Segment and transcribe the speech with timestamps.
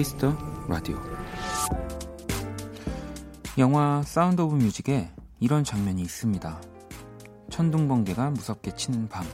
[0.00, 0.34] Kiss the
[0.66, 0.98] Radio
[3.58, 5.10] 영화 Sound of Music에
[5.40, 6.58] 이런 장면이 있습니다.
[7.50, 9.26] 천둥번개가 무섭게 치는 밤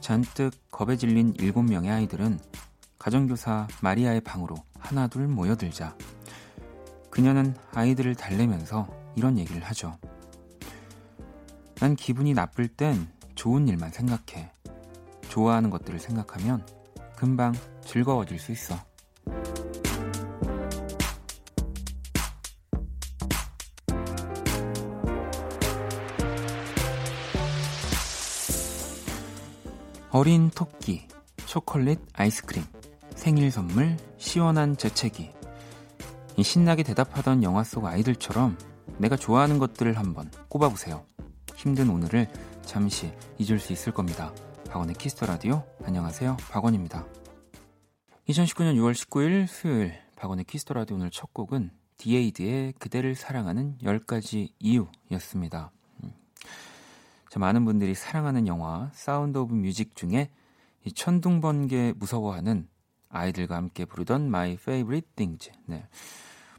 [0.00, 2.40] 잔뜩 겁에 질린 일곱 명의 아이들은
[2.98, 5.96] 가정교사 마리아의 방으로 하나둘 모여들자
[7.08, 9.96] 그녀는 아이들을 달래면서 이런 얘기를 하죠.
[11.76, 13.06] 난 기분이 나쁠 땐
[13.36, 14.50] 좋은 일만 생각해.
[15.28, 16.66] 좋아하는 것들을 생각하면
[17.14, 18.76] 금방 즐거워질 수 있어.
[30.18, 31.06] 어린 토끼,
[31.44, 32.64] 초콜릿 아이스크림,
[33.14, 35.30] 생일 선물, 시원한 재채기.
[36.42, 38.56] 신나게 대답하던 영화 속 아이들처럼
[38.96, 41.04] 내가 좋아하는 것들을 한번 꼽아보세요.
[41.54, 42.28] 힘든 오늘을
[42.62, 44.32] 잠시 잊을 수 있을 겁니다.
[44.70, 45.64] 박원의 Kiss the Radio.
[45.84, 46.38] 안녕하세요.
[46.50, 47.06] 박원입니다.
[48.26, 54.48] 2019년 6월 19일 수요일 박원의 Kiss the Radio 오늘 첫 곡은 디에이드의 그대를 사랑하는 10가지
[54.60, 55.72] 이유였습니다.
[57.38, 60.30] 많은 분들이 사랑하는 영화 Sound of Music 중에
[60.84, 62.68] 이 천둥번개 무서워하는
[63.08, 65.50] 아이들과 함께 부르던 My Favorite Things.
[65.66, 65.86] 네.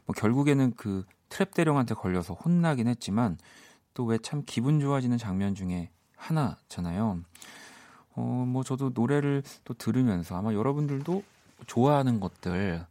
[0.06, 3.38] 뭐 결국에는 그 트랩 대령한테 걸려서 혼나긴 했지만
[3.94, 7.20] 또 왜 참 기분 좋아지는 장면 중에 하나잖아요.
[8.14, 11.22] 어, 뭐 저도 노래를 또 들으면서 아마 여러분들도
[11.66, 12.84] 좋아하는 것들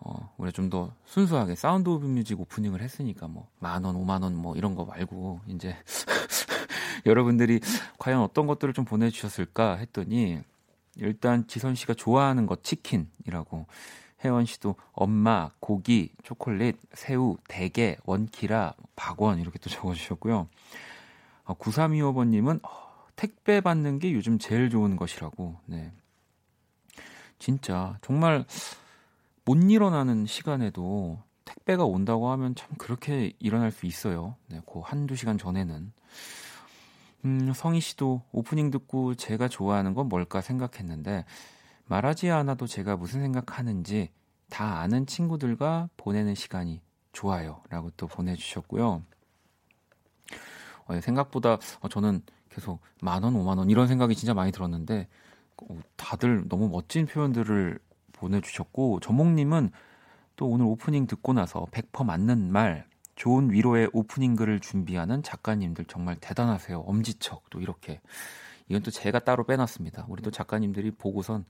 [0.00, 4.56] 어, 우리 좀더 순수하게 Sound of Music 오프닝을 했으니까 뭐 만 원, 오만 원 뭐
[4.56, 5.76] 이런 거 말고 이제
[7.06, 7.60] 여러분들이
[7.98, 10.40] 과연 어떤 것들을 좀 보내주셨을까 했더니
[10.96, 13.66] 일단 지선 씨가 좋아하는 것 치킨이라고
[14.24, 20.48] 혜원 씨도 엄마, 고기, 초콜릿, 새우, 대게, 원키라, 박원 이렇게 또 적어주셨고요.
[21.44, 25.56] 어, 9325번님은 어, 택배 받는 게 요즘 제일 좋은 것이라고.
[25.66, 25.92] 네.
[27.38, 28.44] 진짜 정말
[29.44, 34.34] 못 일어나는 시간에도 택배가 온다고 하면 참 그렇게 일어날 수 있어요.
[34.48, 35.92] 네, 그 한두 시간 전에는.
[37.24, 41.24] 음, 성희 씨도 오프닝 듣고 제가 좋아하는 건 뭘까 생각했는데
[41.86, 44.10] 말하지 않아도 제가 무슨 생각하는지
[44.50, 46.80] 다 아는 친구들과 보내는 시간이
[47.12, 47.62] 좋아요.
[47.70, 49.02] 라고 또 보내주셨고요.
[50.86, 55.08] 어, 생각보다 어, 저는 계속 만 원, 오만 원 이런 생각이 진짜 많이 들었는데
[55.62, 57.78] 어, 다들 너무 멋진 표현들을
[58.12, 59.70] 보내주셨고 저몽님은
[60.36, 62.86] 또 오늘 오프닝 듣고 나서 100% 맞는 말
[63.18, 66.78] 좋은 위로의 오프닝 글을 준비하는 작가님들 정말 대단하세요.
[66.78, 68.00] 엄지척 또 이렇게
[68.68, 70.06] 이건 또 제가 따로 빼놨습니다.
[70.08, 71.44] 우리 도 작가님들이 보고선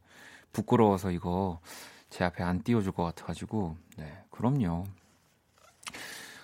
[0.52, 1.60] 부끄러워서 이거
[2.08, 4.84] 제 앞에 안 띄워줄 것 같아가지고 네 그럼요.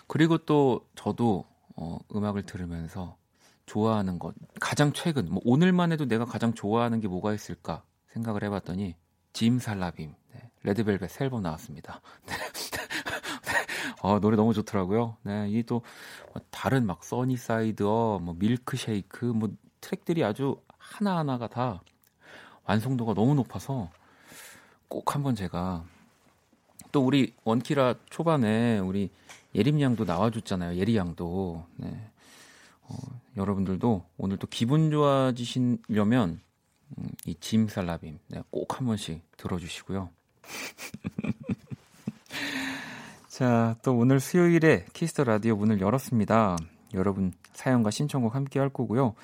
[0.08, 3.16] 그리고 또 저도 어, 음악을 들으면서
[3.64, 7.82] 좋아하는 것 가장 최근 뭐 오늘만 해도 내가 가장 좋아하는 게 뭐가 있을까
[8.12, 8.94] 생각을 해봤더니
[9.32, 12.02] 짐 살라빔 네, 레드벨벳 새 앨범 나왔습니다.
[14.04, 14.10] 네.
[14.10, 15.16] 어, 노래 너무 좋더라고요.
[15.22, 15.82] 네, 이또
[16.32, 19.50] 뭐 다른 막 써니사이드어, 뭐 밀크쉐이크, 뭐
[19.80, 21.82] 트랙들이 아주 하나 하나가 다
[22.64, 23.90] 완성도가 너무 높아서
[24.88, 25.84] 꼭 한번 제가
[26.92, 29.10] 또 우리 원키라 초반에 우리
[29.54, 30.76] 예림 양도 나와줬잖아요.
[30.78, 31.64] 예리 양도.
[31.76, 32.10] 네.
[32.82, 32.96] 어,
[33.36, 36.40] 여러분들도 오늘 또 기분 좋아지시려면
[36.98, 40.10] 음, 이 짐 살라빔 네, 꼭 한 번씩 들어주시고요.
[43.34, 46.56] 자, 또 오늘 수요일에 Kiss the Radio 문을 열었습니다.
[46.94, 49.14] 여러분 사연과 신청곡 함께 할 거고요.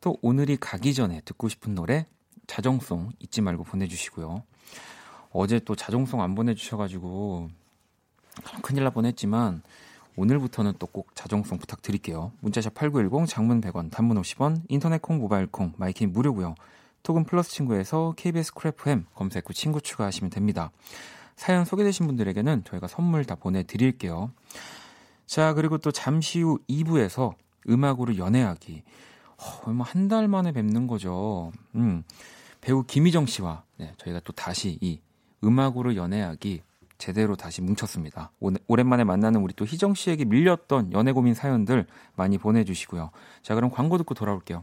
[0.00, 2.06] 또 오늘이 가기 전에 듣고 싶은 노래
[2.48, 4.42] 자정송 잊지 말고 보내주시고요.
[5.30, 7.48] 어제 또 자정송 안 보내주셔가지고
[8.60, 9.62] 큰일 날 뻔했지만
[10.16, 12.32] 오늘부터는 또 꼭 자정송 부탁드릴게요.
[12.40, 16.56] 문자 샵 8910 장문 100원 단문 50원 인터넷 콩 모바일 콩 마이 K 무료고요.
[17.04, 20.72] 톡은 플러스 친구에서 KBS Cool FM 검색 후 친구 추가하시면 됩니다.
[21.36, 24.30] 사연 소개되신 분들에게는 저희가 선물 다 보내드릴게요.
[25.26, 27.34] 자, 그리고 또 잠시 후 2부에서
[27.68, 28.82] 음악으로 연애하기.
[29.36, 31.52] 어, 뭐한 달 만에 뵙는 거죠.
[31.74, 32.02] 음,
[32.60, 35.00] 배우 김희정 씨와 네, 저희가 또 다시 이
[35.42, 36.62] 음악으로 연애하기
[36.98, 38.30] 제대로 다시 뭉쳤습니다.
[38.40, 43.10] 오, 오랜만에 만나는 우리 또 희정 씨에게 밀렸던 연애 고민 사연들 많이 보내주시고요.
[43.42, 44.62] 자, 그럼 광고 듣고 돌아올게요.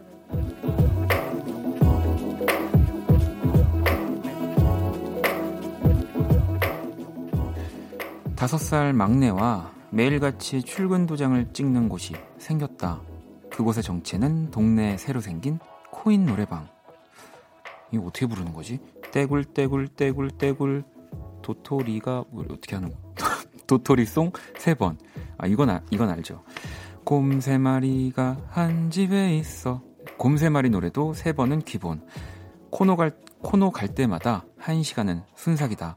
[8.41, 12.99] 다섯 살 막내와 매일같이 출근 도장을 찍는 곳이 생겼다.
[13.51, 15.59] 그곳의 정체는 동네에 새로 생긴
[15.91, 16.67] 코인 노래방.
[17.91, 18.79] 이거 어떻게 부르는 거지?
[19.11, 20.83] 떼굴 떼굴 떼굴 떼굴
[21.43, 22.91] 도토리가 뭐 어떻게 하는
[23.67, 24.97] 도토리송 세 번.
[25.37, 26.43] 아 이건 아, 이건 알죠.
[27.03, 29.83] 곰 세 마리가 한 집에 있어.
[30.17, 32.03] 곰 세 마리 노래도 세 번은 기본.
[32.71, 33.11] 코노 갈
[33.43, 35.95] 코노 갈 때마다 한 시간은 순삭이다.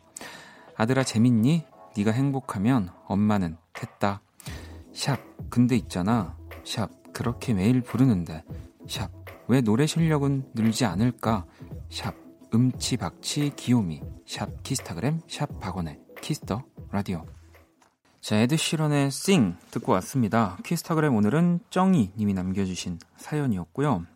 [0.76, 1.64] 아들아 재밌니?
[1.96, 4.20] 네가 행복하면 엄마는 됐다.
[4.92, 5.18] 샵
[5.50, 6.36] 근데 있잖아.
[6.64, 8.42] 샵 그렇게 매일 부르는데
[8.88, 11.44] 샵 왜 노래 실력은 늘지 않을까?
[11.90, 12.14] 샵
[12.54, 17.26] 음치박치 귀요미 샵 키스타그램 샵 박원의 Kiss the Radio
[18.20, 24.06] 자 에드 시런의 Sing 듣고 왔습니다 키스타그램 오늘은 쩡이 님이 남겨주신 사연이었고요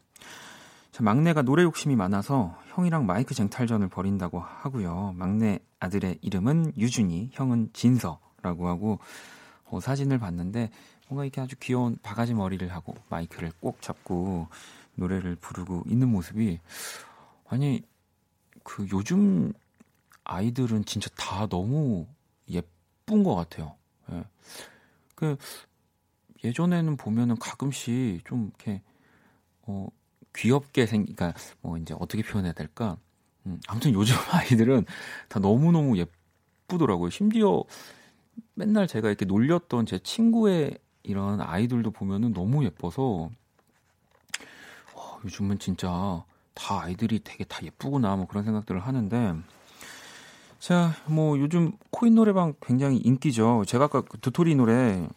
[0.92, 7.70] 자, 막내가 노래 욕심이 많아서 형이랑 마이크 쟁탈전을 벌인다고 하고요 막내 아들의 이름은 유준이 형은
[7.72, 9.00] 진서라고 하고
[9.64, 10.70] 어, 사진을 봤는데
[11.08, 14.46] 뭔가 이렇게 아주 귀여운 바가지 머리를 하고 마이크를 꼭 잡고
[14.94, 16.60] 노래를 부르고 있는 모습이
[17.48, 17.82] 아니
[18.62, 19.52] 그 요즘
[20.22, 22.06] 아이들은 진짜 다 너무
[22.48, 23.74] 예쁜 것 같아요.
[24.12, 24.22] 예.
[25.16, 25.36] 그
[26.44, 28.82] 예전에는 보면은 가끔씩 좀 이렇게
[29.62, 29.88] 어
[30.38, 32.96] 귀엽게 생기, 그러니까 뭐 이제 어떻게 표현해야 될까?
[33.46, 34.86] 음, 아무튼 요즘 아이들은
[35.28, 37.10] 다 너무 너무 예쁘더라고요.
[37.10, 37.64] 심지어
[38.54, 43.30] 맨날 제가 이렇게 놀렸던 제 친구의 이런 아이들도 보면은 너무 예뻐서
[44.94, 46.24] 와, 요즘은 진짜
[46.54, 49.34] 다 아이들이 되게 다 예쁘구나 뭐 그런 생각들을 하는데
[50.58, 53.64] 자, 뭐 요즘 코인 노래방 굉장히 인기죠.
[53.66, 55.08] 제가 아까 그 도토리 노래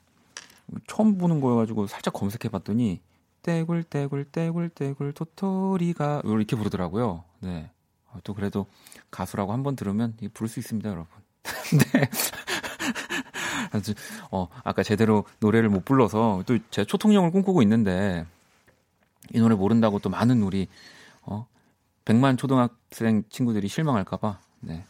[0.88, 3.02] 처음 보는 거여가지고 살짝 검색해봤더니
[3.42, 7.24] 떼굴 떼굴 떼굴 떼굴 도토리가 이렇게 부르더라고요.
[7.40, 7.72] 네.
[8.12, 8.68] 어, 또 그래도
[9.10, 11.08] 가수라고 한번 들으면 부를 수 있습니다, 여러분.
[11.94, 12.10] 네.
[13.72, 13.94] 아주
[14.32, 18.26] 어 아까 제대로 노래를 못 불러서 또 제가 초통령을 꿈꾸고 있는데
[19.34, 20.68] 이 노래 모른다고 또 많은 우리
[21.22, 21.48] 어
[22.04, 24.84] 100만 초등학생 친구들이 실망할까 봐 네.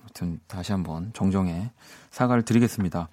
[0.00, 1.70] 아무튼 다시 한번 정정해
[2.10, 3.08] 사과를 드리겠습니다.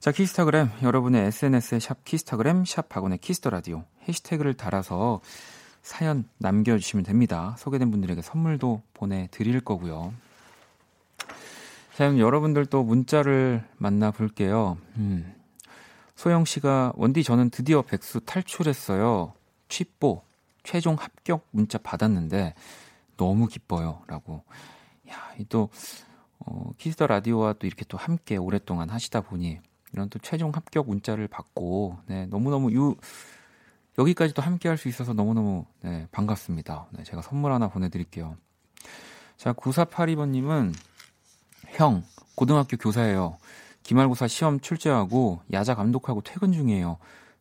[0.00, 5.20] 자, 키스타그램 여러분의 SNS에 샵 키스타그램 샵 박원의 키스 더 라디오 해시태그를 달아서
[5.82, 7.56] 사연 남겨주시면 됩니다.
[7.58, 10.12] 소개된 분들에게 선물도 보내드릴 거고요.
[11.96, 14.78] 자, 그럼 여러분들 또 문자를 만나볼게요.
[14.96, 15.34] 음.
[16.14, 19.32] 소영 씨가 원디 저는 드디어 백수 탈출했어요.
[19.68, 20.22] 취뽀
[20.62, 22.54] 최종 합격 문자 받았는데
[23.16, 24.44] 너무 기뻐요라고.
[25.10, 25.68] 야, 또
[26.38, 29.58] 어, 키스 더 라디오와 또 이렇게 또 함께 오랫동안 하시다 보니
[29.92, 32.96] 이런 또 최종 합격 문자를 받고 네, 너무너무 유
[33.98, 36.86] 여기까지 또 함께 할 수 있어서 너무너무 네, 반갑습니다.
[36.92, 38.36] 네, 제가 선물 하나 보내 드릴게요.
[39.36, 40.72] 자, 9482번 님은
[41.70, 42.02] 형,
[42.34, 43.38] 고등학교 교사예요.
[43.82, 46.98] 기말고사 시험 출제하고 야자 감독하고 퇴근 중이에요.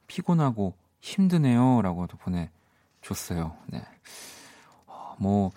[0.08, 1.82] 피곤하고 힘드네요.
[1.82, 3.56] 라고도 보내줬어요.
[3.68, 3.84] 네.
[4.88, 5.52] 어, 뭐,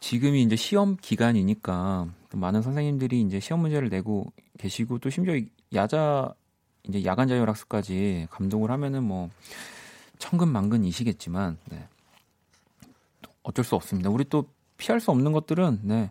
[0.00, 5.38] 지금이 이제 시험 기간이니까 많은 선생님들이 이제 시험 문제를 내고 계시고 또 심지어
[5.74, 6.32] 야자,
[6.84, 9.30] 이제 야간 자율학습까지 감독을 하면은 뭐,
[10.18, 11.88] 천근만근이시겠지만, 네.
[13.42, 14.10] 어쩔 수 없습니다.
[14.10, 14.44] 우리 또
[14.76, 16.10] 피할 수 없는 것들은, 네.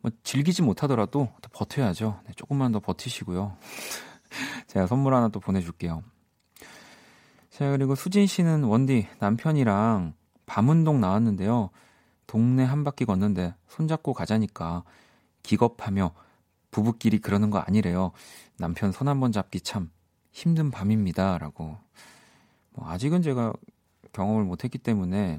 [0.00, 2.20] 뭐 즐기지 못하더라도 더 버텨야죠.
[2.26, 3.56] 네, 조금만 더 버티시고요.
[4.68, 6.02] 제가 선물 하나 또 보내줄게요.
[7.50, 10.14] 자, 그리고 수진 씨는 원디 남편이랑
[10.46, 11.70] 밤운동 나왔는데요.
[12.26, 14.84] 동네 한 바퀴 걷는데 손잡고 가자니까
[15.42, 16.12] 기겁하며
[16.70, 18.12] 부부끼리 그러는 거 아니래요.
[18.56, 19.90] 남편 손 한 번 잡기 참
[20.32, 21.36] 힘든 밤입니다.
[21.38, 21.76] 라고.
[22.80, 23.52] 뭐 아직은 제가
[24.12, 25.38] 경험을 못 했기 때문에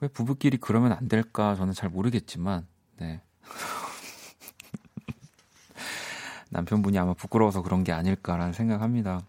[0.00, 2.66] 왜 부부끼리 그러면 안 될까 저는 잘 모르겠지만,
[2.98, 3.22] 네.
[6.50, 9.22] 남편분이 아마 부끄러워서 그런 게 아닐까라는 생각합니다.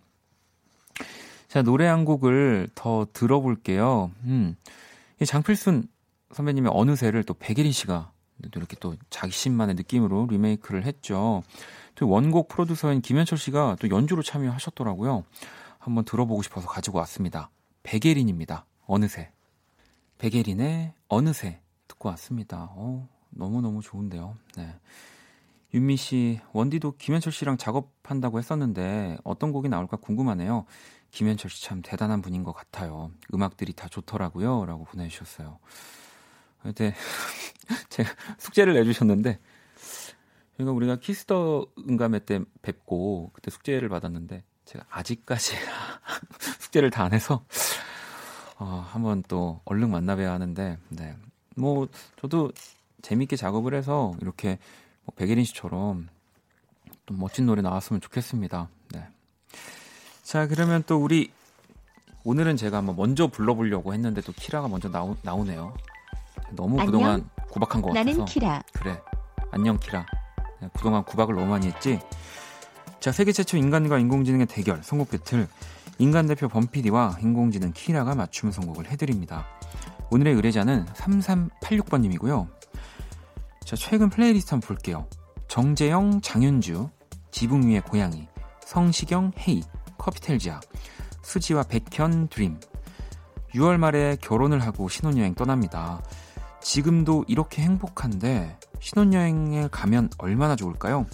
[1.47, 4.11] 자, 노래 한 곡을 더 들어볼게요.
[4.25, 4.57] 음.
[5.21, 5.87] 이 장필순
[6.33, 8.11] 선배님의 어느새를 또 백예린 씨가
[8.51, 11.43] 또 이렇게 또 자신만의 느낌으로 리메이크를 했죠.
[11.95, 15.23] 또 원곡 프로듀서인 김현철 씨가 또 연주로 참여하셨더라고요.
[15.81, 17.49] 한번 들어보고 싶어서 가지고 왔습니다.
[17.81, 18.65] 백예린입니다.
[18.85, 19.31] 어느새.
[20.19, 22.69] 백예린의 어느새 듣고 왔습니다.
[22.75, 24.37] 어, 너무너무 좋은데요.
[24.55, 24.75] 네.
[25.73, 30.65] 윤미 씨, 원디도 김현철 씨랑 작업한다고 했었는데 어떤 곡이 나올까 궁금하네요.
[31.09, 33.11] 김현철 씨 참 대단한 분인 것 같아요.
[33.33, 34.65] 음악들이 다 좋더라고요.
[34.65, 35.57] 라고 보내주셨어요.
[36.61, 36.93] 근데
[37.89, 38.07] 제가
[38.37, 39.39] 숙제를 내주셨는데
[40.53, 45.55] 그러니까 우리가 키스 더 음감회 때 뵙고 그때 숙제를 받았는데 제가 아직까지
[46.59, 47.43] 숙제를 다 안 해서
[48.57, 51.15] 어, 한번 또 얼른 만나봐야 하는데 네.
[51.55, 51.87] 뭐
[52.19, 52.51] 저도
[53.01, 54.59] 재밌게 작업을 해서 이렇게
[55.03, 56.07] 뭐 백예린 씨처럼
[57.05, 58.69] 또 멋진 노래 나왔으면 좋겠습니다.
[58.93, 59.07] 네.
[60.23, 61.31] 자, 그러면 또 우리
[62.23, 65.75] 오늘은 제가 한번 먼저 불러보려고 했는데 또 키라가 먼저 나오, 나오네요.
[66.51, 66.85] 너무 안녕?
[66.85, 68.09] 그동안 구박한 것 같아서.
[68.11, 68.63] 나는 키라.
[68.73, 69.01] 그래.
[69.49, 70.05] 안녕 키라.
[70.61, 71.99] 네, 그동안 구박을 너무 많이 했지.
[73.01, 75.47] 자, 세계 최초 인간과 인공지능의 대결 선곡 배틀.
[75.97, 79.47] 인간 대표 범피디와 인공지능 키라가 맞춤 선곡을 해드립니다.
[80.11, 82.47] 오늘의 의뢰자는 3386번님이고요.
[83.65, 85.07] 자, 최근 플레이리스트 한번 볼게요.
[85.47, 86.89] 정재형, 장윤주,
[87.31, 88.27] 지붕 위의 고양이,
[88.63, 89.63] 성시경, 헤이,
[89.97, 90.59] 커피텔지아,
[91.23, 92.59] 수지와 백현, Dream.
[93.55, 96.03] 6월 말에 결혼을 하고 신혼여행 떠납니다.
[96.61, 101.07] 지금도 이렇게 행복한데 신혼여행에 가면 얼마나 좋을까요?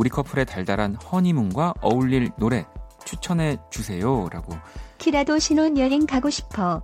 [0.00, 2.64] 우리 커플의 달달한 허니문과 어울릴 노래
[3.04, 4.30] 추천해 주세요.
[4.32, 4.54] 라고.
[4.96, 6.80] 키라도 신혼여행 가고 싶어.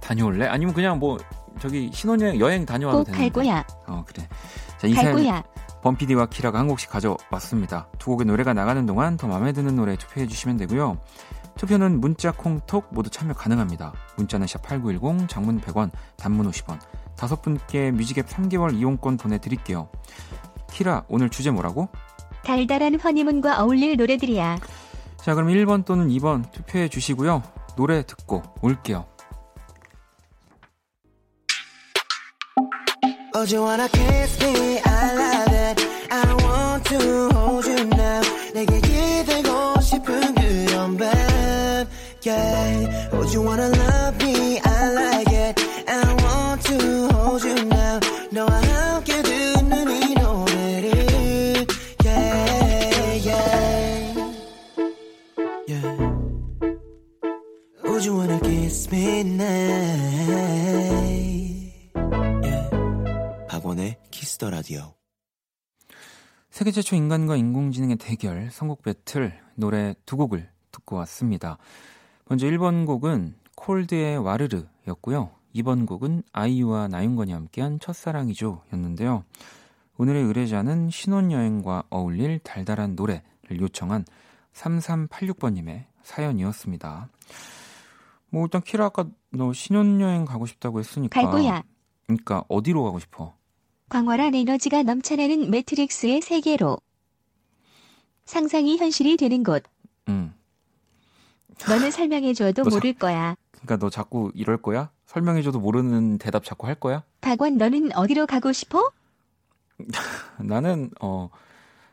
[0.00, 0.46] 다녀올래?
[0.46, 1.16] 아니면 그냥 뭐
[1.60, 3.22] 저기 신혼여행 여행 다녀와도 되는데.
[3.22, 3.64] 갈 거야.
[3.86, 4.28] 어 그래.
[4.78, 5.44] 자, 이 사연
[5.82, 7.86] 범피디와 키라가 한 곡씩 가져왔습니다.
[8.00, 10.98] 두 곡의 노래가 나가는 동안 더 마음에 드는 노래 투표해 주시면 되고요.
[11.56, 13.92] 투표는 문자, 콩, 톡 모두 참여 가능합니다.
[14.16, 16.80] 문자는 샵8910, 장문 100원, 단문 50원.
[17.16, 19.88] 다섯 분께 뮤직앱 3개월 이용권 보내드릴게요.
[20.72, 21.88] 키라, 오늘 주제 뭐라고?
[22.48, 24.58] 달달한 허니문과 어울릴 노래들이야.
[25.18, 27.42] 자, 그럼 1번 또는 2번 투표해 주시고요.
[27.76, 29.04] 노래 듣고 올게요.
[33.34, 34.80] Oh, do you wanna kiss me?
[34.82, 35.86] I love it.
[36.10, 38.22] I want to hold you now.
[38.54, 41.06] 내게 기대고 싶은 그런 밤.
[42.24, 43.10] Yeah.
[43.12, 43.87] Oh, do you wanna love
[58.98, 59.78] me now?
[64.38, 64.94] 키스 더 라디오.
[66.50, 71.58] 세계 최초 인간과 인공지능의 대결 선곡 배틀 노래 두 곡을 듣고 왔습니다.
[72.26, 75.30] 먼저 1번 곡은 콜드의 와르르였고요.
[75.56, 79.24] 2번 곡은 아이유와 나윤권이 함께한 첫사랑이죠 였는데요.
[79.96, 84.04] 오늘의 의뢰자는 신혼여행과 어울릴 달달한 노래를 요청한
[84.52, 87.08] 3386번님의 사연이었습니다.
[88.30, 91.62] 뭐 일단 키라 아까 너 신혼여행 가고 싶다고 했으니까 갈 거야.
[92.06, 93.34] 그러니까 어디로 가고 싶어?
[93.88, 96.78] 광활한 에너지가 넘쳐나는 매트릭스의 세계로
[98.26, 99.64] 상상이 현실이 되는 곳.
[100.08, 100.34] 응.
[101.68, 103.34] 너는 설명해줘도 모를 자, 거야.
[103.50, 104.90] 그러니까 너 자꾸 이럴 거야?
[105.06, 107.02] 설명해줘도 모르는 대답 자꾸 할 거야?
[107.22, 108.90] 박원, 너는 어디로 가고 싶어?
[110.38, 111.30] 나는 어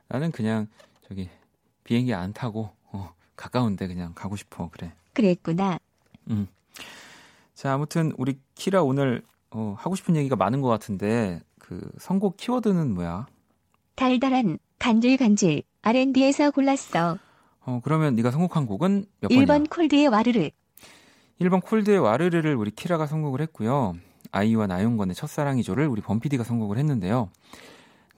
[0.07, 0.67] 나는 그냥
[1.07, 1.29] 저기
[1.83, 4.93] 비행기 안 타고 어, 가까운데 그냥 가고 싶어 그래.
[5.13, 5.79] 그랬구나.
[6.29, 6.47] 음.
[7.53, 12.93] 자 아무튼 우리 키라 오늘 어, 하고 싶은 얘기가 많은 것 같은데 그 선곡 키워드는
[12.93, 13.27] 뭐야?
[13.95, 17.17] 달달한 간질간질 R&B에서 골랐어.
[17.61, 19.65] 어 그러면 네가 선곡한 곡은 몇 1번 번이야?
[19.69, 20.49] 콜드의 와르르.
[21.41, 23.95] 1번 콜드의 와르르를 우리 키라가 선곡을 했고요.
[24.31, 27.29] 아이유와 나윤권의 첫사랑이죠를 우리 범피디가 선곡을 했는데요.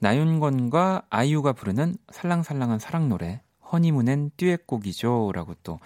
[0.00, 5.78] 나윤권과 아이유가 부르는 살랑살랑한 사랑 노래 허니문엔 듀엣곡이죠라고 또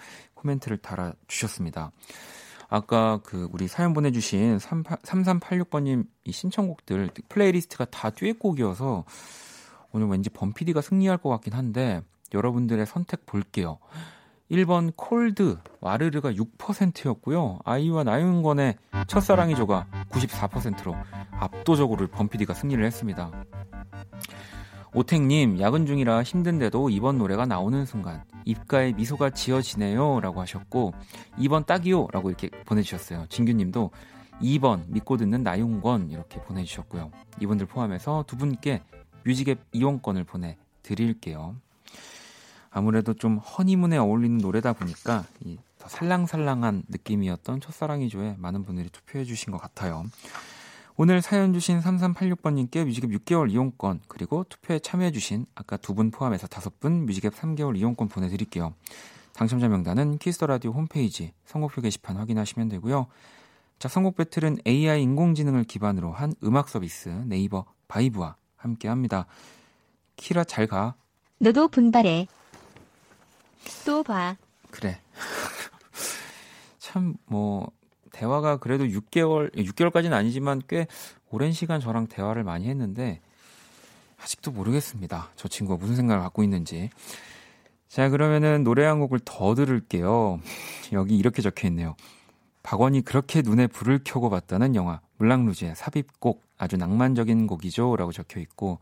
[0.43, 1.91] 코멘트를 달아주셨습니다.
[2.69, 9.05] 아까 그 우리 사연 보내주신 3386번님 이 신청곡들 플레이리스트가 다 듀엣곡이어서
[9.91, 12.01] 오늘 왠지 범피디가 승리할 것 같긴 한데
[12.33, 13.77] 여러분들의 선택 볼게요.
[14.49, 17.59] 1번 콜드 와르르가 6%였고요.
[17.63, 20.95] 아이유와 나윤권의 첫사랑이 조가 94%로
[21.31, 23.31] 압도적으로 범피디가 승리를 했습니다.
[24.95, 30.19] 오택님, 야근 중이라 힘든데도 이번 노래가 나오는 순간 입가에 미소가 지어지네요.
[30.19, 30.93] 라고 하셨고,
[31.39, 32.07] 2번 딱이요.
[32.11, 33.25] 라고 이렇게 보내주셨어요.
[33.27, 33.89] 진규님도
[34.41, 37.11] 2번 믿고 듣는 나용권 이렇게 보내주셨고요.
[37.41, 38.83] 이분들 포함해서 두 분께
[39.25, 41.55] 뮤직앱 이용권을 보내드릴게요.
[42.69, 50.05] 아무래도 좀 허니문에 어울리는 노래다 보니까 이더 살랑살랑한 느낌이었던 첫사랑이조에 많은 분들이 투표해주신 것 같아요.
[50.95, 56.79] 오늘 사연 주신 3386번님께 뮤직앱 6개월 이용권 그리고 투표에 참여해주신 아까 두 분 포함해서 다섯
[56.79, 58.73] 분 뮤직앱 3개월 이용권 보내드릴게요.
[59.33, 63.07] 당첨자 명단은 키스 더 라디오 홈페이지 선곡표 게시판 확인하시면 되고요.
[63.79, 69.25] 자, 선곡 배틀은 AI 인공지능을 기반으로 한 음악 서비스 네이버 바이브와 함께 합니다.
[70.15, 70.93] 키라 잘 가.
[71.39, 72.27] 너도 분발해.
[73.85, 74.35] 또 봐.
[74.69, 74.99] 그래.
[76.79, 77.71] 참 뭐
[78.13, 80.87] 대화가 그래도 6개월, 6개월까지는 아니지만 꽤
[81.29, 83.19] 오랜 시간 저랑 대화를 많이 했는데
[84.21, 85.31] 아직도 모르겠습니다.
[85.35, 86.89] 저 친구가 무슨 생각을 갖고 있는지.
[87.89, 90.39] 자, 그러면은 노래 한 곡을 더 들을게요.
[90.93, 91.95] 여기 이렇게 적혀 있네요.
[92.61, 98.79] 박원이 그렇게 눈에 불을 켜고 봤다는 영화 물랑루즈의 삽입곡 아주 낭만적인 곡이죠 라고 적혀 있고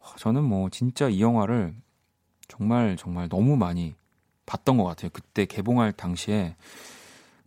[0.00, 1.74] 어, 저는 뭐 진짜 이 영화를
[2.48, 3.94] 정말 정말 너무 많이
[4.44, 5.10] 봤던 것 같아요.
[5.12, 6.56] 그때 개봉할 당시에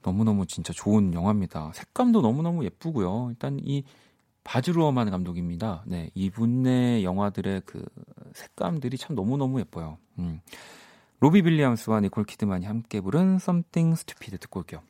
[0.03, 1.72] 너무너무 진짜 좋은 영화입니다.
[1.74, 3.27] 색감도 너무너무 예쁘고요.
[3.29, 3.84] 일단 이
[4.44, 5.84] 바즈 루어만 감독입니다.
[5.86, 7.86] 네, 이분의 영화들의 그
[8.34, 9.98] 색감들이 참 너무너무 예뻐요.
[10.18, 10.41] 음.
[11.20, 14.82] 로비 윌리엄스와 니콜 키드만이 함께 부른 Something Stupid 듣고 올게요.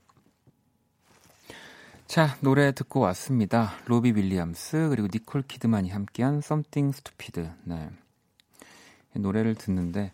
[2.05, 3.71] 자, 노래 듣고 왔습니다.
[3.85, 7.49] 로비 윌리엄스 그리고 니콜 키드만이 함께한 Something Stupid.
[7.63, 7.89] 네.
[9.13, 10.13] 노래를 듣는데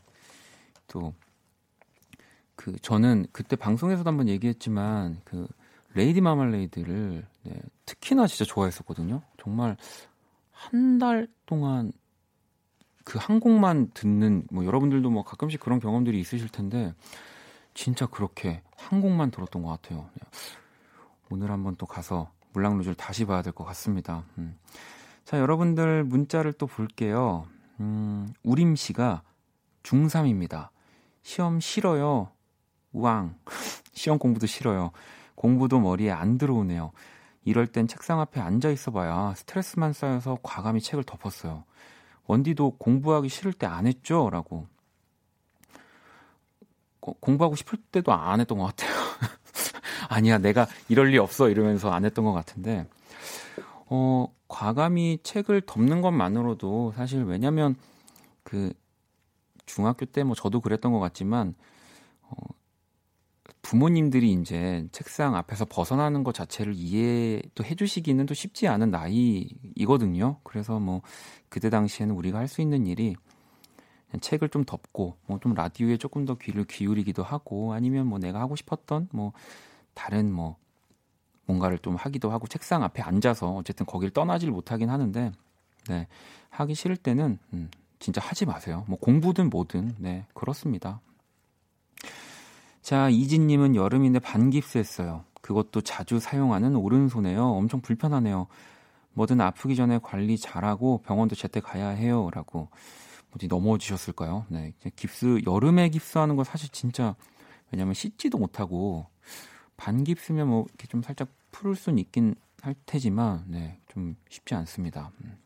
[0.88, 1.14] 또
[2.56, 5.48] 그 저는 그때 방송에서도 한번 얘기했지만 그
[5.94, 9.22] 레이디 마말레이드를 네, 특히나 진짜 좋아했었거든요.
[9.42, 9.78] 정말
[10.52, 11.92] 한 달 동안
[13.04, 16.94] 그 한 곡만 듣는 뭐 여러분들도 뭐 가끔씩 그런 경험들이 있으실 텐데
[17.74, 20.10] 진짜 그렇게 한 곡만 들었던 것 같아요.
[20.14, 20.28] 네.
[21.30, 24.24] 오늘 한번 또 가서 물랑루즈를 다시 봐야 될 것 같습니다.
[24.38, 24.58] 음.
[25.26, 27.46] 자, 여러분들 문자를 또 볼게요.
[27.80, 29.22] 음, 우림 씨가
[29.84, 30.70] 중3입니다.
[31.24, 32.30] 시험 싫어요.
[32.96, 33.36] 우왕.
[33.94, 34.92] 시험 공부도 싫어요.
[35.36, 36.92] 공부도 머리에 안 들어오네요.
[37.44, 41.66] 이럴 땐 책상 앞에 앉아 있어 봐야 스트레스만 쌓여서 과감히 책을 덮었어요.
[42.25, 44.30] 원디도 공부하기 싫을 때 안 했죠?
[44.32, 44.68] 라고.
[47.00, 48.90] 공부하고 싶을 때도 안 했던 것 같아요.
[50.10, 51.50] 아니야, 내가 이럴 리 없어.
[51.50, 52.88] 이러면서 안 했던 것 같은데.
[53.88, 57.75] 어, 과감히 책을 덮는 것만으로도 사실 왜냐면
[58.44, 58.74] 그
[59.68, 61.54] 중학교 때 뭐 저도 그랬던 것 같지만 어,
[63.65, 70.38] 부모님들이 이제 책상 앞에서 벗어나는 것 자체를 이해도 해주시기는 또 쉽지 않은 나이이거든요.
[70.43, 71.01] 그래서 뭐
[71.50, 73.15] 그때 당시에는 우리가 할 수 있는 일이
[74.21, 78.56] 책을 좀 덮고 뭐 좀 라디오에 조금 더 귀를 기울이기도 하고 아니면 뭐 내가 하고
[78.56, 79.34] 싶었던 뭐
[79.95, 80.58] 다른 뭐
[81.47, 85.32] 뭔가를 좀 하기도 하고 책상 앞에 앉아서 어쨌든 거길 떠나질 못하긴 하는데
[85.89, 86.08] 네
[86.51, 88.86] 하기 싫을 때는 음, 진짜 하지 마세요.
[88.88, 91.01] 뭐 공부든 뭐든 네 그렇습니다.
[92.86, 95.26] 자 이진님은 여름인데 반깁스했어요.
[95.41, 97.43] 그것도 자주 사용하는 오른손에요.
[97.43, 98.45] 엄청 불편하네요.
[99.13, 102.69] 뭐든 아프기 전에 관리 잘하고 병원도 제때 가야 해요 라고
[103.34, 104.45] 어디 넘어지셨을까요?
[104.50, 107.15] 네 깁스 여름에 깁스하는 거 사실 진짜
[107.71, 109.08] 왜냐면 씻지도 못하고
[109.78, 115.12] 반깁스면 뭐 이렇게 좀 살짝 풀을 수는 있긴 할 테지만 네, 좀 쉽지 않습니다.
[115.24, 115.39] 음.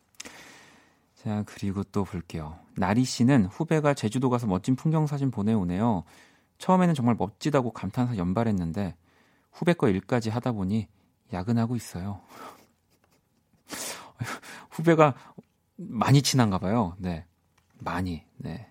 [1.16, 2.58] 자, 그리고 또 볼게요.
[2.76, 6.06] 나리 씨는 후배가 제주도 가서 멋진 풍경 사진 보내오네요.
[6.60, 8.96] 처음에는 정말 멋지다고 감탄사 연발했는데
[9.52, 10.88] 후배 거 일까지 하다 보니
[11.34, 12.22] 야근하고 있어요.
[14.70, 15.16] 후배가
[15.78, 16.96] 많이 친한가 봐요.
[17.00, 17.26] 네.
[17.80, 18.24] 많이.
[18.38, 18.70] 네.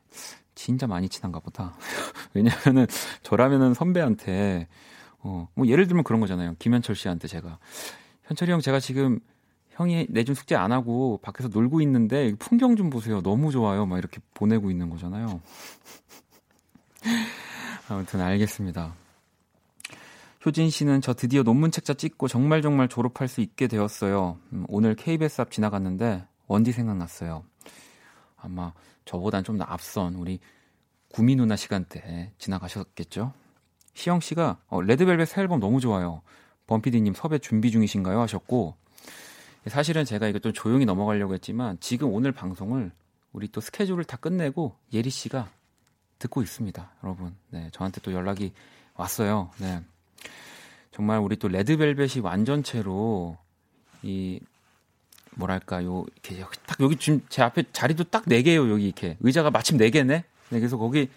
[0.54, 1.74] 진짜 많이 친한가 보다.
[2.34, 2.86] 왜냐면은
[3.22, 4.68] 저라면은 선배한테
[5.20, 6.54] 어, 뭐 예를 들면 그런 거잖아요.
[6.58, 7.58] 김현철 씨한테 제가
[8.24, 9.18] 현철이 형 제가 지금
[9.70, 13.22] 형이 내준 숙제 안 하고 밖에서 놀고 있는데 풍경 좀 보세요.
[13.22, 13.86] 너무 좋아요.
[13.86, 15.40] 막 이렇게 보내고 있는 거잖아요.
[17.88, 18.94] 아무튼 알겠습니다.
[20.44, 24.38] 효진 씨는 저 드디어 논문 책자 찍고 정말 정말 졸업할 수 있게 되었어요.
[24.52, 27.44] 음, 오늘 KBS 앞 지나갔는데 원디 생각났어요.
[28.36, 28.72] 아마
[29.04, 30.38] 저보단 좀 앞선 우리
[31.12, 33.32] 구미 누나 시간대 지나가셨겠죠?
[33.94, 36.22] 시영 씨가 어, 레드벨벳 새 앨범 너무 좋아요.
[36.66, 38.20] 범피디님 섭외 준비 중이신가요?
[38.20, 38.76] 하셨고
[39.66, 42.92] 사실은 제가 이거 좀 조용히 넘어가려고 했지만 지금 오늘 방송을
[43.32, 45.48] 우리 또 스케줄을 다 끝내고 예리 씨가
[46.18, 47.36] 듣고 있습니다, 여러분.
[47.50, 48.52] 네, 저한테 또 연락이
[48.94, 49.50] 왔어요.
[49.58, 49.80] 네.
[50.90, 53.36] 정말 우리 또 레드벨벳이 완전체로
[54.02, 54.40] 이
[55.36, 59.50] 뭐랄까 요 이렇게 딱 여기 지금 제 앞에 자리도 딱 네 개예요 여기 이렇게 의자가
[59.50, 60.24] 마침 네 개네.
[60.50, 61.08] 네, 그래서 거기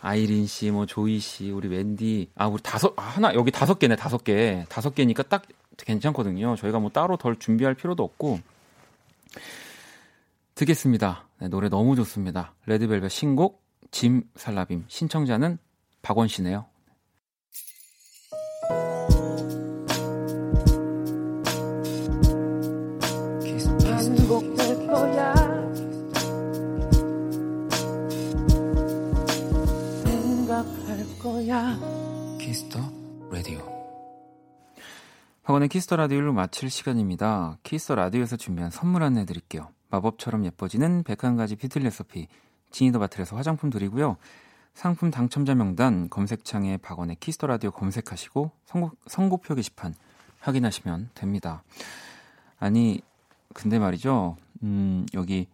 [0.00, 3.96] 아이린 씨, 뭐 조이 씨, 우리 웬디, 아 우리 다섯 아, 하나 여기 다섯 개네
[3.96, 5.42] 다섯 개 다섯 개니까 딱
[5.76, 6.56] 괜찮거든요.
[6.56, 8.40] 저희가 뭐 따로 덜 준비할 필요도 없고
[10.54, 11.26] 듣겠습니다.
[11.38, 12.54] 네, 노래 너무 좋습니다.
[12.66, 15.58] 레드벨벳 신곡 짐 살라빔 신청자는
[16.02, 16.66] 박원 씨네요.
[32.38, 32.80] 키스 더
[33.30, 33.58] 라디오.
[35.42, 37.58] 박원의 키스 더 라디오를 마칠 시간입니다.
[37.62, 39.68] 키스 더 라디오에서 준비한 선물 안내 드릴게요.
[39.90, 42.28] 마법처럼 예뻐지는 101가지 피틀 레시피
[42.70, 44.16] 지니더 바틀에서 화장품 드리고요.
[44.74, 49.94] 상품 당첨자 명단 검색창에 박원의 키스 더 라디오 검색하시고 선곡, 선곡표 게시판
[50.40, 51.62] 확인하시면 됩니다.
[52.58, 53.00] 아니
[53.52, 54.36] 근데 말이죠.
[54.62, 55.48] 음, 여기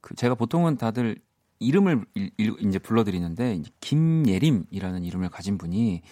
[0.00, 1.16] 그 제가 보통은 다들
[1.60, 6.02] 이름을 이제 불러드리는데 김예림이라는 이름을 가진 분이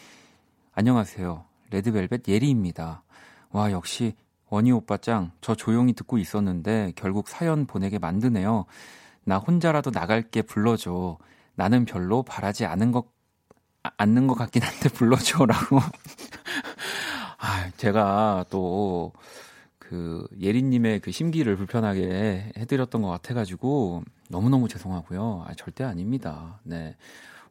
[0.73, 1.45] 안녕하세요.
[1.71, 3.03] 레드벨벳 예리입니다.
[3.51, 4.15] 와 역시
[4.49, 5.33] 원희 오빠 짱.
[5.41, 8.67] 저 조용히 듣고 있었는데 결국 사연 보내게 만드네요.
[9.27, 11.19] 나 혼자라도 나갈게 불러줘.
[11.57, 13.07] 나는 별로 바라지 않은 것,
[13.83, 15.81] 아, 않는 것 같긴 한데 불러줘 라고.
[17.39, 19.13] 아, 제가 또,
[19.81, 25.45] 그, 예리님의 그 심기를 불편하게 해드렸던 것 같아가지고, 너무너무 죄송하고요.
[25.49, 26.61] 아, 절대 아닙니다.
[26.63, 26.97] 네.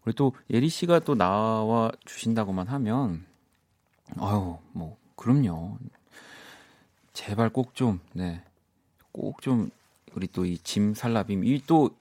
[0.05, 3.25] 우리 또 예리 씨가 또 나와 주신다고만 하면,
[4.17, 5.77] 아유, 뭐, 그럼요.
[7.11, 8.41] 제발 꼭 좀, 네.
[9.11, 9.71] 꼭 좀,
[10.15, 11.91] 우리 또 이 짐 살라빔, 이또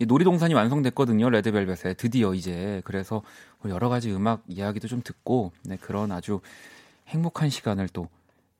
[0.00, 1.30] 놀이동산이 완성됐거든요.
[1.30, 1.94] 레드벨벳에.
[1.94, 2.82] 드디어 이제.
[2.84, 3.22] 그래서
[3.66, 6.40] 여러 가지 음악 이야기도 좀 듣고, 네, 그런 아주
[7.08, 8.08] 행복한 시간을 또